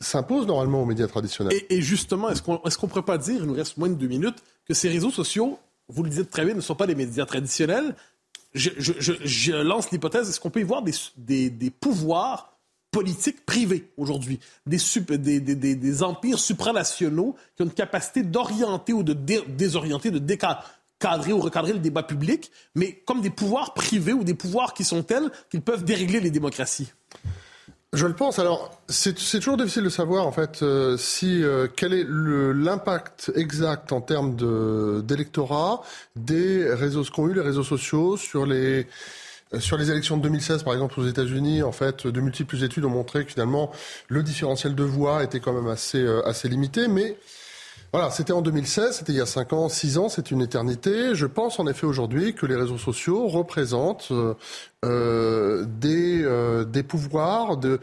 [0.01, 1.57] s'imposent normalement aux médias traditionnels.
[1.71, 4.43] Et, justement, est-ce qu'on qu'on pourrait pas dire, il nous reste moins de deux minutes,
[4.67, 5.59] que ces réseaux sociaux,
[5.89, 7.95] vous le dites très bien, ne sont pas des médias traditionnels
[8.55, 12.58] je, lance l'hypothèse, est-ce qu'on peut y voir des pouvoirs
[12.91, 20.19] politiques privés aujourd'hui, des, empires supranationaux qui ont une capacité d'orienter ou de désorienter, de
[20.19, 20.65] décadrer
[20.99, 24.85] cadrer ou recadrer le débat public, mais comme des pouvoirs privés ou des pouvoirs qui
[24.85, 26.93] sont tels qu'ils peuvent dérégler les démocraties.
[27.95, 28.39] Je le pense.
[28.39, 33.93] Alors, c'est toujours difficile de savoir, en fait, euh, si euh, quel est l'impact exact
[33.93, 34.37] en termes
[35.03, 35.83] d'électorat
[36.15, 38.87] des réseaux, ce qu'ont eu les réseaux sociaux sur les
[39.59, 42.91] sur les élections de 2016, par exemple, aux États-Unis, en fait, de multiples études ont
[42.91, 43.71] montré que finalement,
[44.09, 46.89] le différentiel de voix était quand même assez, assez limité.
[46.89, 47.17] Mais
[47.91, 51.15] voilà, c'était en 2016, c'était il y a 5 ans, 6 ans, c'est une éternité.
[51.15, 54.35] Je pense en effet aujourd'hui que les réseaux sociaux représentent euh,
[54.85, 57.81] euh des, euh, des pouvoirs de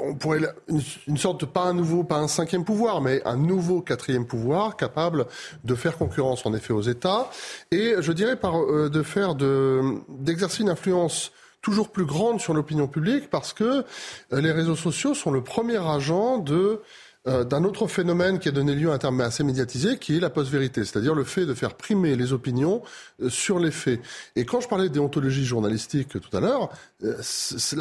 [0.00, 4.26] on pourrait une, sorte pas un nouveau, pas un cinquième pouvoir, mais un nouveau quatrième
[4.26, 5.26] pouvoir capable
[5.64, 7.30] de faire concurrence en effet aux États.
[7.70, 12.54] Et je dirais par euh, de faire de d'exercer une influence toujours plus grande sur
[12.54, 13.84] l'opinion publique parce que
[14.32, 16.80] les réseaux sociaux sont le premier agent de
[17.28, 20.20] euh, d'un autre phénomène qui a donné lieu à un terme assez médiatisé, qui est
[20.20, 22.82] la post-vérité, c'est-à-dire le fait de faire primer les opinions
[23.22, 24.00] euh, sur les faits.
[24.34, 26.70] Et quand je parlais de déontologie journalistique tout à l'heure,
[27.04, 27.78] euh, c'est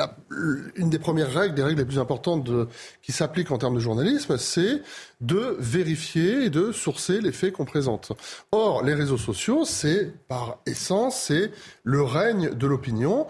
[0.75, 2.67] une des premières règles, des règles les plus importantes de,
[3.01, 4.83] qui s'appliquent en termes de journalisme, c'est
[5.21, 8.11] de vérifier et de sourcer les faits qu'on présente.
[8.51, 11.51] Or, les réseaux sociaux, c'est par essence, c'est
[11.83, 13.25] le règne de l'opinion,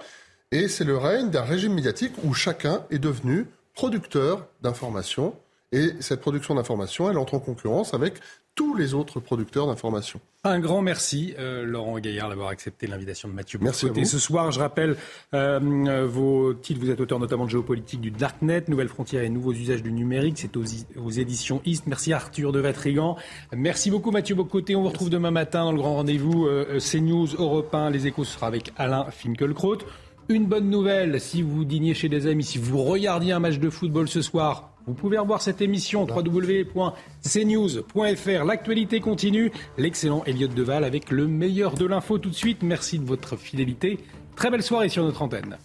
[0.51, 5.36] et c'est le règne d'un régime médiatique où chacun est devenu producteur d'informations
[5.72, 8.15] et cette production d'informations, elle entre en concurrence avec
[8.55, 10.19] tous les autres producteurs d'informations.
[10.43, 14.59] Un grand merci, euh, Laurent Gaillard, d'avoir accepté l'invitation de Mathieu Merci ce soir, je
[14.59, 14.97] rappelle
[15.34, 16.82] euh, vos titres.
[16.82, 20.38] Vous êtes auteur notamment de géopolitique du Darknet, Nouvelles frontières et nouveaux usages du numérique.
[20.38, 21.88] C'est aux, éditions East.
[21.88, 23.15] Merci Arthur de Vatrigan.
[23.55, 24.76] Merci beaucoup Mathieu Bocoté.
[24.76, 27.91] On vous retrouve demain matin dans le grand rendez-vous euh, CNews Europe 1.
[27.91, 29.78] Les échos sera avec Alain Finkielkraut.
[30.28, 33.69] Une bonne nouvelle, si vous dîniez chez des amis, si vous regardiez un match de
[33.69, 36.84] football ce soir, vous pouvez revoir cette émission www.cnews.fr.
[38.45, 39.51] L'actualité continue.
[39.77, 42.63] L'excellent Elliot Deval avec le meilleur de l'info tout de suite.
[42.63, 43.99] Merci de votre fidélité.
[44.36, 45.57] Très belle soirée sur notre antenne.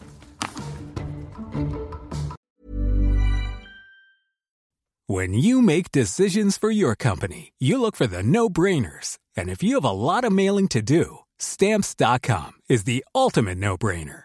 [5.09, 9.19] When you make decisions for your company, you look for the no-brainers.
[9.37, 14.25] And if you have a lot of mailing to do, stamps.com is the ultimate no-brainer.